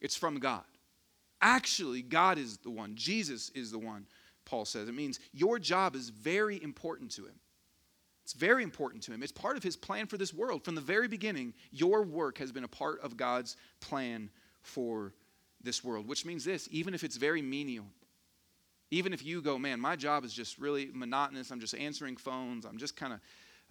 [0.00, 0.64] it's from God.
[1.40, 4.06] Actually, God is the one, Jesus is the one,
[4.44, 4.88] Paul says.
[4.88, 7.34] It means your job is very important to him.
[8.24, 9.22] It's very important to him.
[9.22, 10.64] It's part of his plan for this world.
[10.64, 14.30] From the very beginning, your work has been a part of God's plan
[14.62, 15.12] for
[15.62, 17.84] this world, which means this even if it's very menial,
[18.90, 22.64] even if you go, man, my job is just really monotonous, I'm just answering phones,
[22.64, 23.20] I'm just kind of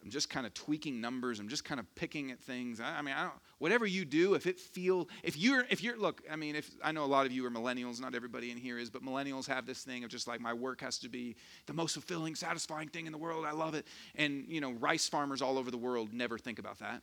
[0.04, 1.40] I'm just kind of tweaking numbers.
[1.40, 2.82] I'm just kind of picking at things.
[2.82, 5.98] I, I mean, I don't, whatever you do, if it feel, if you're, if you're,
[5.98, 8.58] look, I mean, if I know a lot of you are millennials, not everybody in
[8.58, 11.38] here is, but millennials have this thing of just like my work has to be
[11.68, 13.46] the most fulfilling, satisfying thing in the world.
[13.46, 13.88] I love it.
[14.16, 17.02] And you know, rice farmers all over the world never think about that.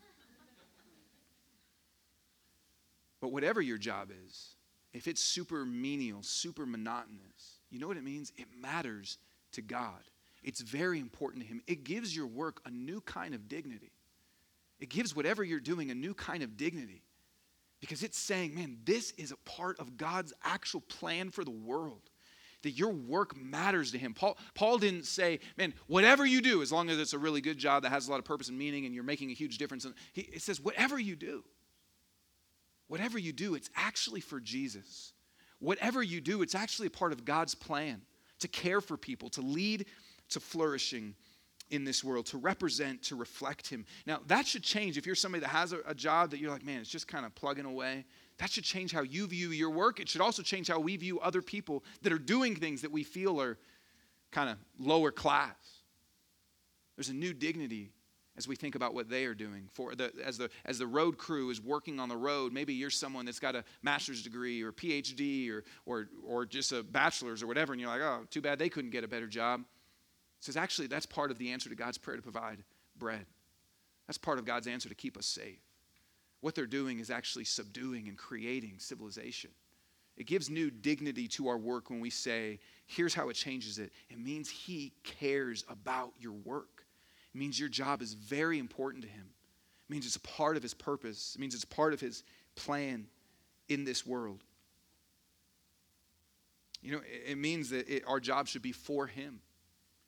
[3.22, 4.56] but whatever your job is,
[4.92, 8.32] if it's super menial, super monotonous, you know what it means?
[8.36, 9.16] It matters
[9.52, 10.02] to God.
[10.42, 11.62] It's very important to Him.
[11.66, 13.92] It gives your work a new kind of dignity.
[14.78, 17.02] It gives whatever you're doing a new kind of dignity
[17.80, 22.02] because it's saying, man, this is a part of God's actual plan for the world.
[22.62, 24.12] That your work matters to him.
[24.12, 27.56] Paul, Paul didn't say, man, whatever you do, as long as it's a really good
[27.56, 29.86] job that has a lot of purpose and meaning and you're making a huge difference.
[30.12, 31.42] He, it says, whatever you do,
[32.86, 35.14] whatever you do, it's actually for Jesus.
[35.58, 38.02] Whatever you do, it's actually a part of God's plan
[38.40, 39.86] to care for people, to lead
[40.30, 41.14] to flourishing
[41.70, 43.84] in this world, to represent, to reflect Him.
[44.06, 46.64] Now, that should change if you're somebody that has a, a job that you're like,
[46.64, 48.04] man, it's just kind of plugging away.
[48.38, 50.00] That should change how you view your work.
[50.00, 53.04] It should also change how we view other people that are doing things that we
[53.04, 53.58] feel are
[54.32, 55.54] kind of lower class.
[56.96, 57.92] There's a new dignity
[58.36, 59.68] as we think about what they are doing.
[59.72, 62.90] For the, as, the, as the road crew is working on the road, maybe you're
[62.90, 67.46] someone that's got a master's degree or PhD or, or, or just a bachelor's or
[67.46, 69.62] whatever, and you're like, oh, too bad they couldn't get a better job
[70.40, 72.58] says, actually, that's part of the answer to God's prayer to provide
[72.96, 73.26] bread.
[74.06, 75.60] That's part of God's answer to keep us safe.
[76.40, 79.50] What they're doing is actually subduing and creating civilization.
[80.16, 83.92] It gives new dignity to our work when we say, here's how it changes it.
[84.08, 86.84] It means He cares about your work.
[87.34, 89.26] It means your job is very important to Him.
[89.88, 91.34] It means it's a part of His purpose.
[91.34, 92.24] It means it's part of His
[92.54, 93.06] plan
[93.68, 94.42] in this world.
[96.82, 99.40] You know, it means that it, our job should be for Him.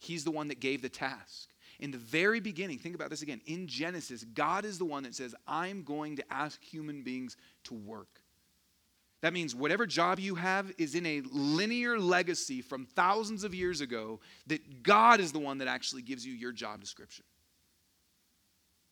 [0.03, 1.49] He's the one that gave the task.
[1.79, 3.41] In the very beginning, think about this again.
[3.47, 7.75] In Genesis, God is the one that says, I'm going to ask human beings to
[7.75, 8.21] work.
[9.21, 13.81] That means whatever job you have is in a linear legacy from thousands of years
[13.81, 17.25] ago, that God is the one that actually gives you your job description.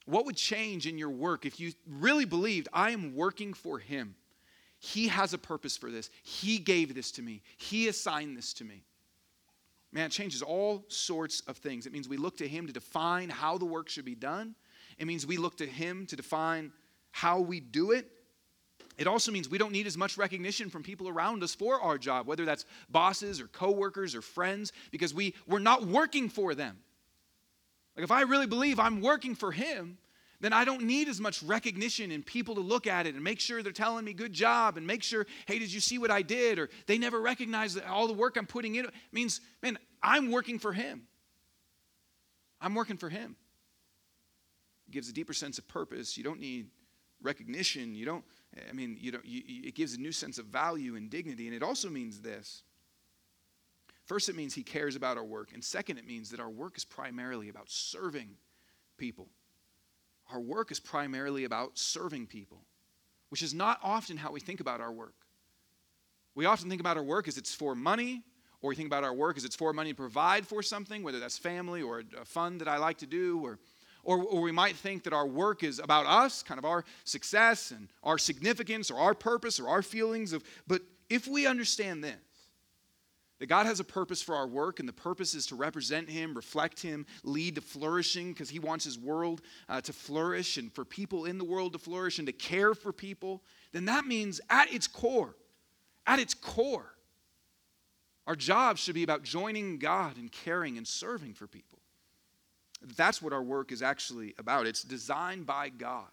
[0.06, 4.14] What would change in your work if you really believed, I am working for Him?
[4.78, 6.08] He has a purpose for this.
[6.22, 8.84] He gave this to me, He assigned this to me.
[9.92, 11.86] Man, it changes all sorts of things.
[11.86, 14.54] It means we look to Him to define how the work should be done.
[14.98, 16.72] It means we look to Him to define
[17.10, 18.06] how we do it.
[18.98, 21.98] It also means we don't need as much recognition from people around us for our
[21.98, 26.78] job, whether that's bosses or coworkers or friends, because we, we're not working for them.
[27.96, 29.98] Like if I really believe I'm working for Him,
[30.40, 33.40] then I don't need as much recognition and people to look at it and make
[33.40, 36.22] sure they're telling me good job and make sure, hey, did you see what I
[36.22, 36.58] did?
[36.58, 38.86] Or they never recognize all the work I'm putting in.
[38.86, 41.02] It means, man, I'm working for him.
[42.60, 43.36] I'm working for him.
[44.88, 46.16] It gives a deeper sense of purpose.
[46.16, 46.68] You don't need
[47.22, 47.94] recognition.
[47.94, 48.24] You don't,
[48.68, 51.48] I mean, you don't, you, it gives a new sense of value and dignity.
[51.48, 52.62] And it also means this.
[54.06, 55.52] First, it means he cares about our work.
[55.52, 58.30] And second, it means that our work is primarily about serving
[58.96, 59.28] people
[60.32, 62.62] our work is primarily about serving people,
[63.30, 65.14] which is not often how we think about our work.
[66.34, 68.22] We often think about our work as it's for money,
[68.62, 71.18] or we think about our work as it's for money to provide for something, whether
[71.18, 73.58] that's family or a fund that I like to do, or,
[74.04, 77.70] or, or we might think that our work is about us, kind of our success
[77.70, 80.44] and our significance or our purpose or our feelings of.
[80.66, 82.16] But if we understand this,
[83.40, 86.34] that God has a purpose for our work, and the purpose is to represent Him,
[86.34, 90.84] reflect Him, lead to flourishing, because He wants His world uh, to flourish and for
[90.84, 93.42] people in the world to flourish and to care for people.
[93.72, 95.34] Then that means at its core,
[96.06, 96.94] at its core,
[98.26, 101.78] our job should be about joining God and caring and serving for people.
[102.96, 104.66] That's what our work is actually about.
[104.66, 106.08] It's designed by God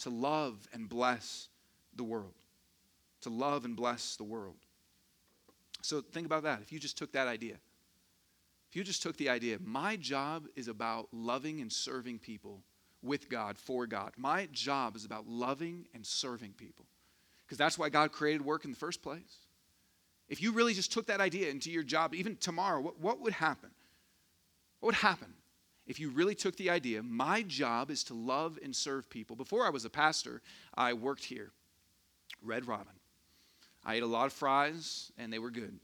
[0.00, 1.48] to love and bless
[1.96, 2.34] the world.
[3.22, 4.63] To love and bless the world.
[5.84, 6.62] So think about that.
[6.62, 7.56] If you just took that idea,
[8.70, 12.62] if you just took the idea, my job is about loving and serving people
[13.02, 14.12] with God, for God.
[14.16, 16.86] My job is about loving and serving people.
[17.44, 19.40] Because that's why God created work in the first place.
[20.26, 23.34] If you really just took that idea into your job, even tomorrow, what, what would
[23.34, 23.68] happen?
[24.80, 25.34] What would happen
[25.86, 29.36] if you really took the idea, my job is to love and serve people?
[29.36, 30.40] Before I was a pastor,
[30.74, 31.50] I worked here,
[32.42, 32.94] Red Robin.
[33.84, 35.78] I ate a lot of fries, and they were good.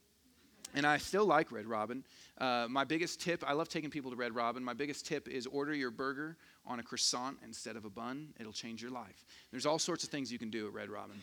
[0.75, 2.05] And I still like Red Robin.
[2.39, 4.63] Uh, my biggest tip, I love taking people to Red Robin.
[4.63, 8.29] My biggest tip is order your burger on a croissant instead of a bun.
[8.39, 9.25] It'll change your life.
[9.51, 11.23] There's all sorts of things you can do at Red Robin.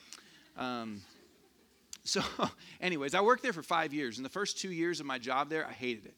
[0.57, 1.01] Um,
[2.03, 2.21] so,
[2.81, 4.17] anyways, I worked there for five years.
[4.17, 6.15] And the first two years of my job there, I hated it.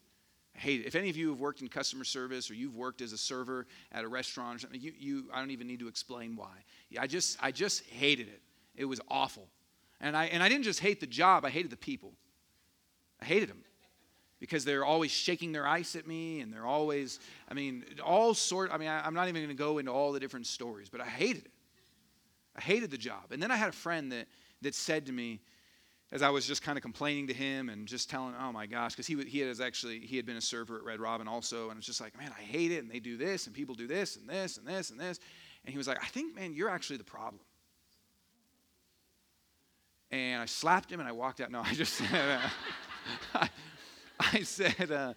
[0.56, 0.86] I hate it.
[0.86, 3.66] If any of you have worked in customer service or you've worked as a server
[3.92, 6.50] at a restaurant or something, you, you, I don't even need to explain why.
[6.98, 8.42] I just, I just hated it.
[8.74, 9.46] It was awful.
[10.00, 12.12] And I, and I didn't just hate the job, I hated the people.
[13.20, 13.62] I hated them
[14.40, 18.72] because they're always shaking their ice at me and they're always, I mean, all sort,
[18.72, 21.00] I mean, I, am not even going to go into all the different stories, but
[21.02, 21.52] I hated it.
[22.56, 23.30] I hated the job.
[23.30, 24.26] And then I had a friend that,
[24.62, 25.40] that said to me,
[26.12, 28.94] as I was just kind of complaining to him and just telling, oh my gosh,
[28.94, 31.78] because he, he has actually, he had been a server at Red Robin also, and
[31.78, 34.16] it's just like, man, I hate it, and they do this, and people do this,
[34.16, 35.20] and this, and this, and this.
[35.64, 37.40] And he was like, I think, man, you're actually the problem.
[40.10, 41.50] And I slapped him and I walked out.
[41.50, 42.48] No, I just said, uh,
[43.34, 43.50] I,
[44.18, 45.14] I, said, uh,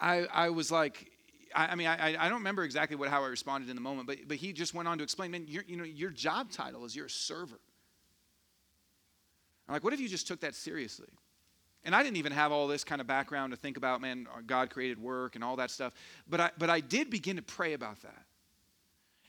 [0.00, 1.10] I, I was like,
[1.54, 4.06] I, I mean, I, I don't remember exactly what, how I responded in the moment,
[4.06, 6.96] but, but he just went on to explain, man, you know, your job title is
[6.96, 7.60] you're a server.
[9.68, 11.08] I'm like, what if you just took that seriously?
[11.84, 14.70] And I didn't even have all this kind of background to think about, man, God
[14.70, 15.92] created work and all that stuff.
[16.28, 18.24] But I, but I did begin to pray about that.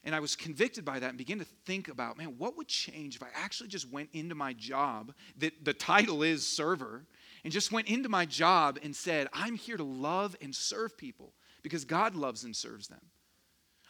[0.04, 3.16] And I was convicted by that and began to think about, man, what would change
[3.16, 7.06] if I actually just went into my job, that the title is server,
[7.44, 11.34] and just went into my job and said, I'm here to love and serve people
[11.62, 13.00] because God loves and serves them.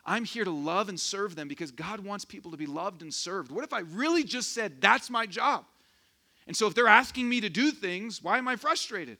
[0.05, 3.13] I'm here to love and serve them because God wants people to be loved and
[3.13, 3.51] served.
[3.51, 5.65] What if I really just said, that's my job?
[6.45, 9.17] And so if they're asking me to do things, why am I frustrated?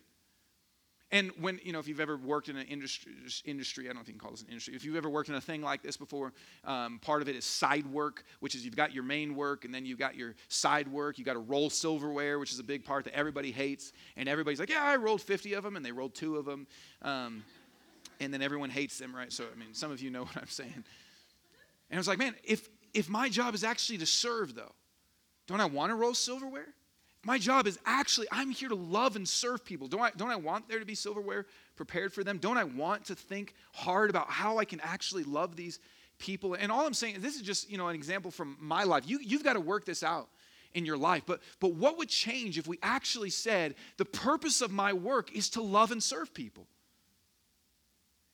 [1.13, 3.13] And when, you know, if you've ever worked in an industry,
[3.45, 5.41] industry, I don't think you call this an industry, if you've ever worked in a
[5.41, 6.33] thing like this before,
[6.65, 9.71] um, part of it is side work, which is you've got your main work and
[9.71, 11.19] then you've got your side work.
[11.19, 13.93] You've got to roll silverware, which is a big part that everybody hates.
[14.17, 16.65] And everybody's like, yeah, I rolled 50 of them, and they rolled two of them.
[17.03, 17.43] Um,
[18.19, 19.31] and then everyone hates them, right?
[19.31, 20.73] So, I mean, some of you know what I'm saying.
[20.73, 20.83] And
[21.91, 24.73] I was like, man, if, if my job is actually to serve, though,
[25.45, 26.73] don't I want to roll silverware?
[27.25, 29.87] My job is actually, I'm here to love and serve people.
[29.87, 31.45] Don't I, don't I want there to be silverware
[31.75, 32.37] prepared for them?
[32.37, 35.79] Don't I want to think hard about how I can actually love these
[36.19, 36.53] people?
[36.53, 39.03] And all I'm saying, this is just, you know, an example from my life.
[39.07, 40.27] You, you've got to work this out
[40.73, 41.23] in your life.
[41.25, 45.49] But, but what would change if we actually said, the purpose of my work is
[45.51, 46.67] to love and serve people?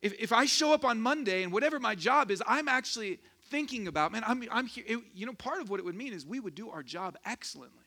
[0.02, 3.20] If, if I show up on Monday and whatever my job is, I'm actually
[3.52, 4.86] thinking about, man, I'm, I'm here.
[4.88, 7.18] It, you know, part of what it would mean is we would do our job
[7.24, 7.79] excellently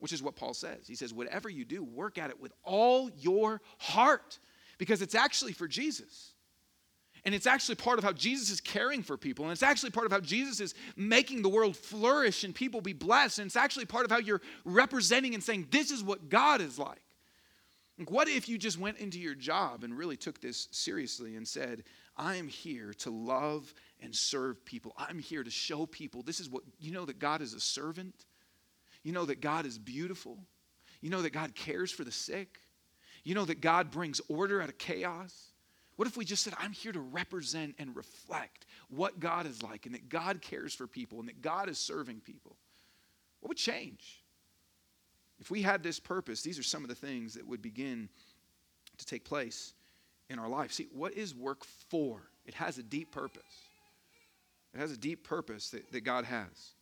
[0.00, 0.86] which is what Paul says.
[0.86, 4.38] He says, Whatever you do, work at it with all your heart
[4.78, 6.32] because it's actually for Jesus.
[7.24, 9.44] And it's actually part of how Jesus is caring for people.
[9.44, 12.94] And it's actually part of how Jesus is making the world flourish and people be
[12.94, 13.38] blessed.
[13.38, 16.78] And it's actually part of how you're representing and saying, This is what God is
[16.78, 17.02] like.
[17.98, 21.46] like what if you just went into your job and really took this seriously and
[21.46, 21.84] said,
[22.16, 24.94] I am here to love and serve people.
[24.96, 28.14] I'm here to show people this is what, you know, that God is a servant.
[29.02, 30.38] You know that God is beautiful.
[31.00, 32.58] You know that God cares for the sick.
[33.24, 35.48] You know that God brings order out of chaos.
[35.96, 39.86] What if we just said, I'm here to represent and reflect what God is like
[39.86, 42.56] and that God cares for people and that God is serving people?
[43.40, 44.22] What would change?
[45.40, 48.08] If we had this purpose, these are some of the things that would begin
[48.98, 49.74] to take place
[50.28, 50.72] in our life.
[50.72, 52.22] See, what is work for?
[52.46, 53.42] It has a deep purpose.
[54.74, 56.74] It has a deep purpose that, that God has.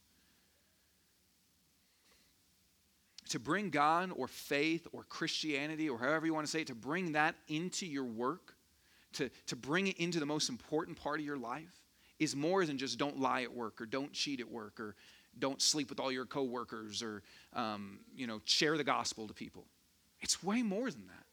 [3.28, 6.74] To bring God or faith or Christianity or however you want to say it, to
[6.74, 8.54] bring that into your work,
[9.14, 11.82] to, to bring it into the most important part of your life,
[12.18, 14.96] is more than just don't lie at work or don't cheat at work or
[15.38, 17.22] don't sleep with all your coworkers or
[17.54, 19.64] um, you know share the gospel to people.
[20.20, 21.24] It's way more than that.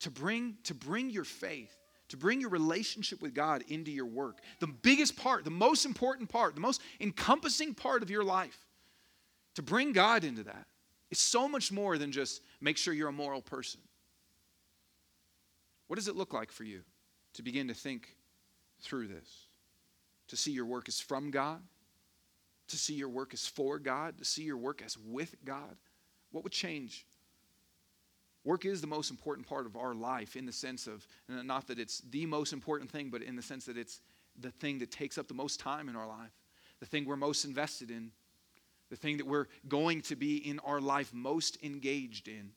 [0.00, 1.76] To bring to bring your faith,
[2.10, 6.28] to bring your relationship with God into your work, the biggest part, the most important
[6.28, 8.66] part, the most encompassing part of your life,
[9.56, 10.66] to bring God into that
[11.12, 13.80] it's so much more than just make sure you're a moral person.
[15.86, 16.80] What does it look like for you
[17.34, 18.16] to begin to think
[18.80, 19.46] through this?
[20.28, 21.60] To see your work as from God?
[22.68, 24.16] To see your work as for God?
[24.18, 25.76] To see your work as with God?
[26.30, 27.04] What would change?
[28.42, 31.78] Work is the most important part of our life in the sense of, not that
[31.78, 34.00] it's the most important thing, but in the sense that it's
[34.40, 36.32] the thing that takes up the most time in our life,
[36.80, 38.12] the thing we're most invested in,
[38.92, 42.50] the thing that we're going to be in our life most engaged in.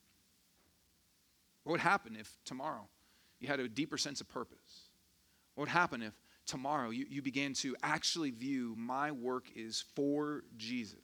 [1.64, 2.90] What would happen if tomorrow
[3.40, 4.90] you had a deeper sense of purpose?
[5.54, 6.12] What would happen if
[6.46, 11.00] tomorrow you, you began to actually view my work is for Jesus?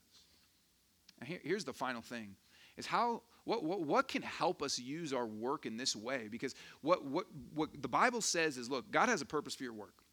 [1.21, 2.35] And here, here's the final thing
[2.75, 6.27] is how what, what, what can help us use our work in this way?
[6.29, 9.71] Because what, what, what the Bible says is look, God has a purpose for your
[9.71, 10.03] work.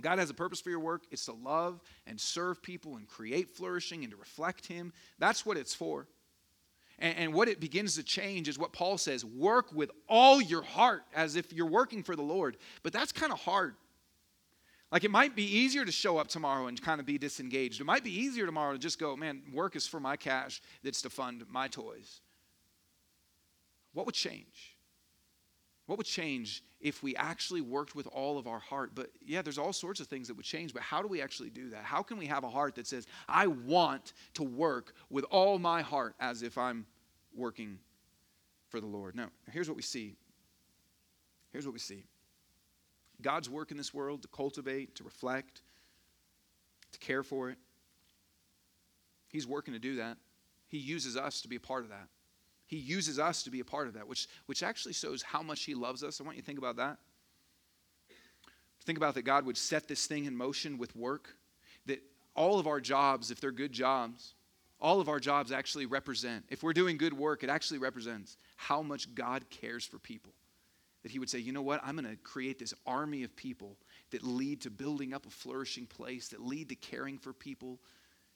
[0.00, 1.04] God has a purpose for your work.
[1.10, 4.92] It's to love and serve people and create flourishing and to reflect Him.
[5.18, 6.06] That's what it's for.
[6.98, 10.62] And, and, what it begins to change is what Paul says work with all your
[10.62, 12.56] heart as if you're working for the Lord.
[12.84, 13.74] But that's kind of hard.
[14.92, 17.80] Like it might be easier to show up tomorrow and kind of be disengaged.
[17.80, 21.02] It might be easier tomorrow to just go, man, work is for my cash, that's
[21.02, 22.20] to fund my toys.
[23.92, 24.73] What would change?
[25.86, 28.92] What would change if we actually worked with all of our heart?
[28.94, 31.50] But yeah, there's all sorts of things that would change, but how do we actually
[31.50, 31.84] do that?
[31.84, 35.82] How can we have a heart that says, I want to work with all my
[35.82, 36.86] heart as if I'm
[37.34, 37.78] working
[38.68, 39.14] for the Lord.
[39.14, 40.16] Now, here's what we see.
[41.52, 42.04] Here's what we see
[43.22, 45.62] God's work in this world to cultivate, to reflect,
[46.92, 47.58] to care for it.
[49.28, 50.16] He's working to do that.
[50.68, 52.08] He uses us to be a part of that.
[52.74, 55.62] He uses us to be a part of that, which, which actually shows how much
[55.62, 56.20] He loves us.
[56.20, 56.98] I want you to think about that.
[58.84, 61.36] Think about that God would set this thing in motion with work,
[61.86, 62.02] that
[62.34, 64.34] all of our jobs, if they're good jobs,
[64.80, 68.82] all of our jobs actually represent, if we're doing good work, it actually represents how
[68.82, 70.32] much God cares for people.
[71.04, 73.76] That He would say, you know what, I'm going to create this army of people
[74.10, 77.78] that lead to building up a flourishing place, that lead to caring for people.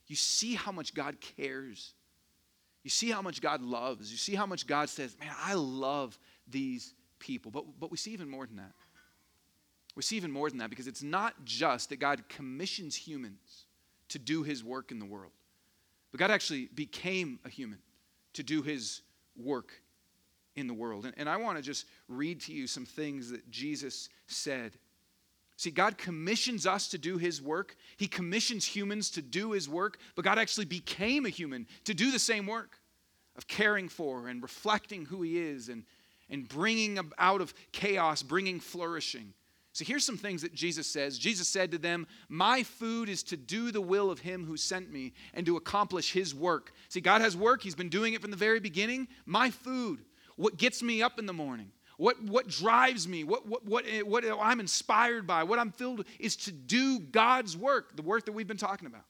[0.07, 1.95] You see how much God cares.
[2.85, 4.11] You see how much God loves.
[4.11, 7.51] You see how much God says, man, I love these people.
[7.51, 8.73] But, but we see even more than that.
[9.97, 13.67] We see even more than that because it's not just that God commissions humans
[14.11, 15.33] to do his work in the world,
[16.13, 17.81] but God actually became a human
[18.35, 19.03] to do his
[19.37, 19.83] work
[20.55, 21.05] in the world.
[21.05, 24.73] And, and I want to just read to you some things that Jesus said.
[25.59, 27.75] See, God commissions us to do his work.
[27.97, 32.13] He commissions humans to do his work, but God actually became a human to do
[32.13, 32.79] the same work
[33.37, 35.83] of caring for and reflecting who he is and,
[36.31, 39.35] and bringing out of chaos, bringing flourishing.
[39.73, 41.19] So here's some things that Jesus says.
[41.19, 44.93] Jesus said to them, My food is to do the will of him who sent
[44.93, 46.73] me and to accomplish his work.
[46.89, 49.09] See, God has work, he's been doing it from the very beginning.
[49.27, 50.05] My food,
[50.37, 54.03] what gets me up in the morning, what, what drives me, what, what, what, eh,
[54.03, 58.25] what I'm inspired by, what I'm filled with, is to do God's work, the work
[58.25, 59.05] that we've been talking about.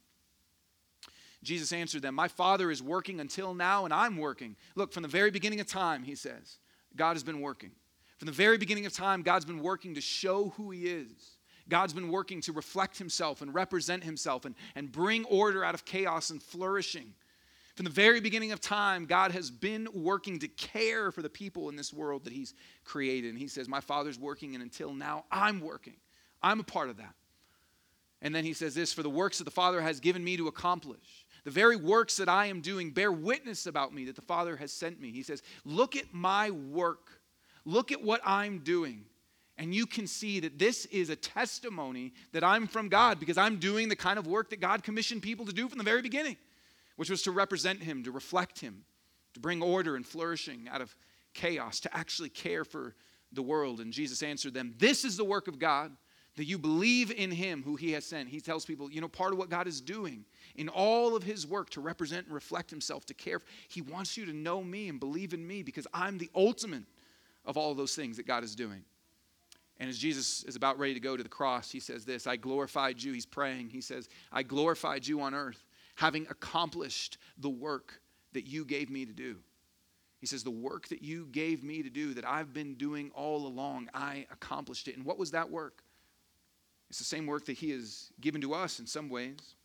[1.44, 4.56] Jesus answered them, My Father is working until now, and I'm working.
[4.74, 6.58] Look, from the very beginning of time, he says,
[6.96, 7.70] God has been working.
[8.18, 11.36] From the very beginning of time, God's been working to show who He is.
[11.68, 15.84] God's been working to reflect Himself and represent Himself and, and bring order out of
[15.84, 17.14] chaos and flourishing.
[17.78, 21.68] From the very beginning of time, God has been working to care for the people
[21.68, 22.52] in this world that He's
[22.84, 23.30] created.
[23.30, 25.94] And He says, My Father's working, and until now, I'm working.
[26.42, 27.14] I'm a part of that.
[28.20, 30.48] And then He says this For the works that the Father has given me to
[30.48, 34.56] accomplish, the very works that I am doing bear witness about me that the Father
[34.56, 35.12] has sent me.
[35.12, 37.18] He says, Look at my work
[37.68, 39.04] Look at what I'm doing.
[39.58, 43.58] And you can see that this is a testimony that I'm from God because I'm
[43.58, 46.38] doing the kind of work that God commissioned people to do from the very beginning,
[46.98, 48.82] which was to represent Him, to reflect Him,
[49.34, 50.96] to bring order and flourishing out of
[51.32, 52.96] chaos, to actually care for
[53.30, 53.78] the world.
[53.78, 55.92] And Jesus answered them, This is the work of God,
[56.34, 58.28] that you believe in Him who He has sent.
[58.28, 60.24] He tells people, you know, part of what God is doing
[60.56, 64.26] in all of His work to represent and reflect Himself, to care, He wants you
[64.26, 66.82] to know me and believe in me because I'm the ultimate
[67.44, 68.82] of all of those things that God is doing.
[69.78, 72.36] And as Jesus is about ready to go to the cross, he says this I
[72.36, 73.12] glorified you.
[73.12, 73.70] He's praying.
[73.70, 75.64] He says, I glorified you on earth,
[75.98, 78.00] having accomplished the work
[78.32, 79.34] that you gave me to do.
[80.20, 83.48] He says, The work that you gave me to do, that I've been doing all
[83.48, 84.96] along, I accomplished it.
[84.96, 85.82] And what was that work?
[86.88, 89.56] It's the same work that He has given to us in some ways.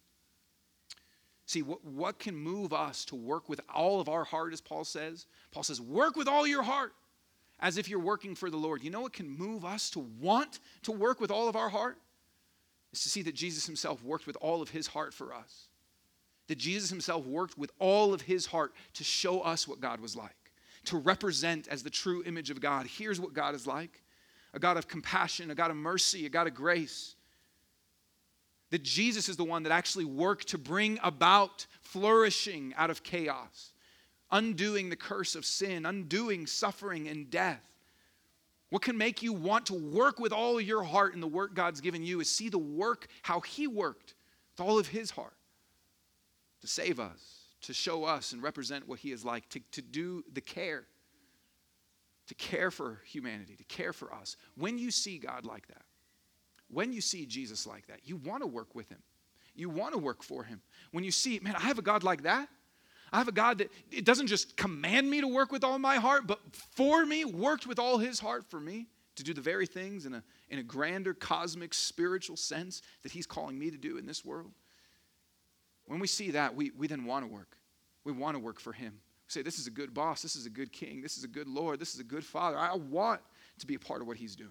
[1.46, 4.86] See, what, what can move us to work with all of our heart, as Paul
[4.86, 5.28] says?
[5.52, 6.94] Paul says, Work with all your heart
[7.60, 8.84] as if you're working for the Lord.
[8.84, 12.00] You know what can move us to want to work with all of our heart?
[12.92, 15.68] Is to see that Jesus himself worked with all of his heart for us.
[16.48, 20.16] That Jesus himself worked with all of his heart to show us what God was
[20.16, 20.36] like,
[20.86, 22.86] to represent as the true image of God.
[22.86, 24.02] Here's what God is like
[24.56, 27.16] a God of compassion, a God of mercy, a God of grace.
[28.70, 33.74] That Jesus is the one that actually worked to bring about flourishing out of chaos
[34.34, 37.64] undoing the curse of sin, undoing suffering and death.
[38.72, 41.80] What can make you want to work with all your heart in the work God's
[41.80, 44.16] given you is see the work, how He worked
[44.52, 45.36] with all of His heart
[46.64, 50.24] to save us, to show us and represent what He is like, to, to do
[50.32, 50.86] the care,
[52.28, 54.38] to care for humanity, to care for us.
[54.56, 55.84] When you see God like that,
[56.70, 59.04] when you see Jesus like that, you want to work with Him.
[59.56, 60.62] You want to work for Him.
[60.94, 62.48] When you see, man, I have a God like that.
[63.12, 65.98] I have a God that it doesn't just command me to work with all my
[65.98, 68.88] heart, but for me, worked with all his heart for me
[69.18, 73.28] to do the very things in a, in a grander cosmic spiritual sense that he's
[73.28, 74.54] calling me to do in this world.
[75.86, 77.58] When we see that, we, we then want to work.
[78.04, 78.94] We want to work for him.
[78.94, 80.22] We say, This is a good boss.
[80.22, 81.02] This is a good king.
[81.02, 81.80] This is a good Lord.
[81.80, 82.58] This is a good father.
[82.58, 83.22] I want
[83.60, 84.50] to be a part of what he's doing.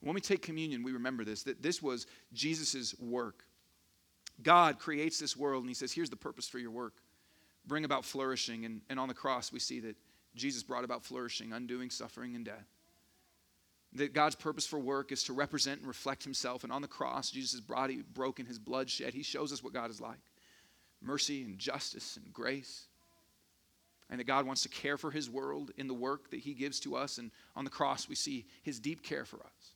[0.00, 3.44] When we take communion, we remember this that this was Jesus' work.
[4.42, 6.94] God creates this world and he says, Here's the purpose for your work
[7.68, 8.64] bring about flourishing.
[8.64, 9.96] And, and on the cross, we see that
[10.34, 12.66] Jesus brought about flourishing, undoing suffering and death.
[13.94, 16.62] That God's purpose for work is to represent and reflect Himself.
[16.62, 19.14] And on the cross, Jesus' body broken, His blood shed.
[19.14, 20.18] He shows us what God is like
[21.00, 22.86] mercy and justice and grace.
[24.10, 26.80] and that God wants to care for his world in the work that he gives
[26.80, 27.18] to us.
[27.18, 29.72] And on the cross, we see his deep care for us.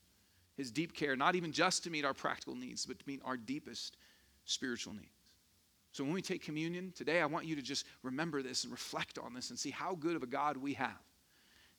[0.56, 3.36] His deep care, not even just to meet our practical needs, but to meet our
[3.36, 3.96] deepest
[4.44, 5.08] spiritual needs.
[5.92, 9.18] So when we take communion today, I want you to just remember this and reflect
[9.18, 10.90] on this and see how good of a God we have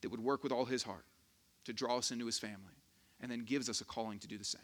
[0.01, 1.05] that would work with all his heart
[1.65, 2.73] to draw us into his family
[3.21, 4.61] and then gives us a calling to do the same.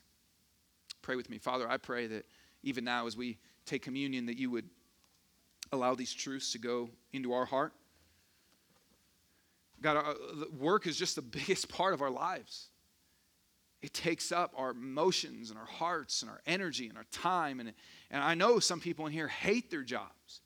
[1.02, 1.38] Pray with me.
[1.38, 2.26] Father, I pray that
[2.64, 4.70] even now as we take communion, that you would
[5.72, 7.74] allow these truths to go into our heart.
[9.82, 10.16] God, uh, our,
[10.58, 12.70] work is just the biggest part of our lives.
[13.82, 17.62] It takes up our emotions and our hearts and our energy and our time.
[17.62, 17.72] And,
[18.12, 20.41] and I know some people in here hate their jobs.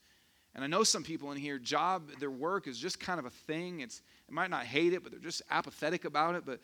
[0.53, 3.31] And I know some people in here, job, their work is just kind of a
[3.31, 3.79] thing.
[3.79, 6.43] It's, they might not hate it, but they're just apathetic about it.
[6.43, 6.59] But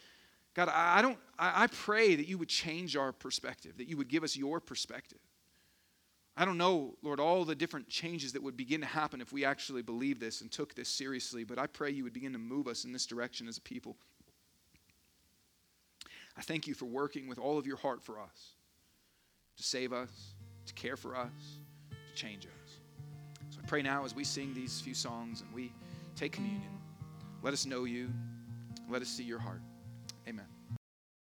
[0.56, 4.24] God, I, don't, I, pray that you would change our perspective, that you would give
[4.24, 5.20] us your perspective.
[6.36, 9.46] I don't know, Lord, all the different changes that would begin to happen if we
[9.46, 12.68] actually believed this and took this seriously, but I pray you would begin to move
[12.68, 13.96] us in this direction as a people.
[16.36, 18.54] I thank you for working with all of your heart for us
[19.58, 20.10] to save us,
[20.66, 21.60] to care for us,
[21.92, 22.80] to change us.
[23.52, 25.72] So I pray now as we sing these few songs and we
[26.16, 26.79] take communion,
[27.42, 28.10] let us know you,
[28.90, 29.62] let us see your heart.
[30.28, 30.46] Amen.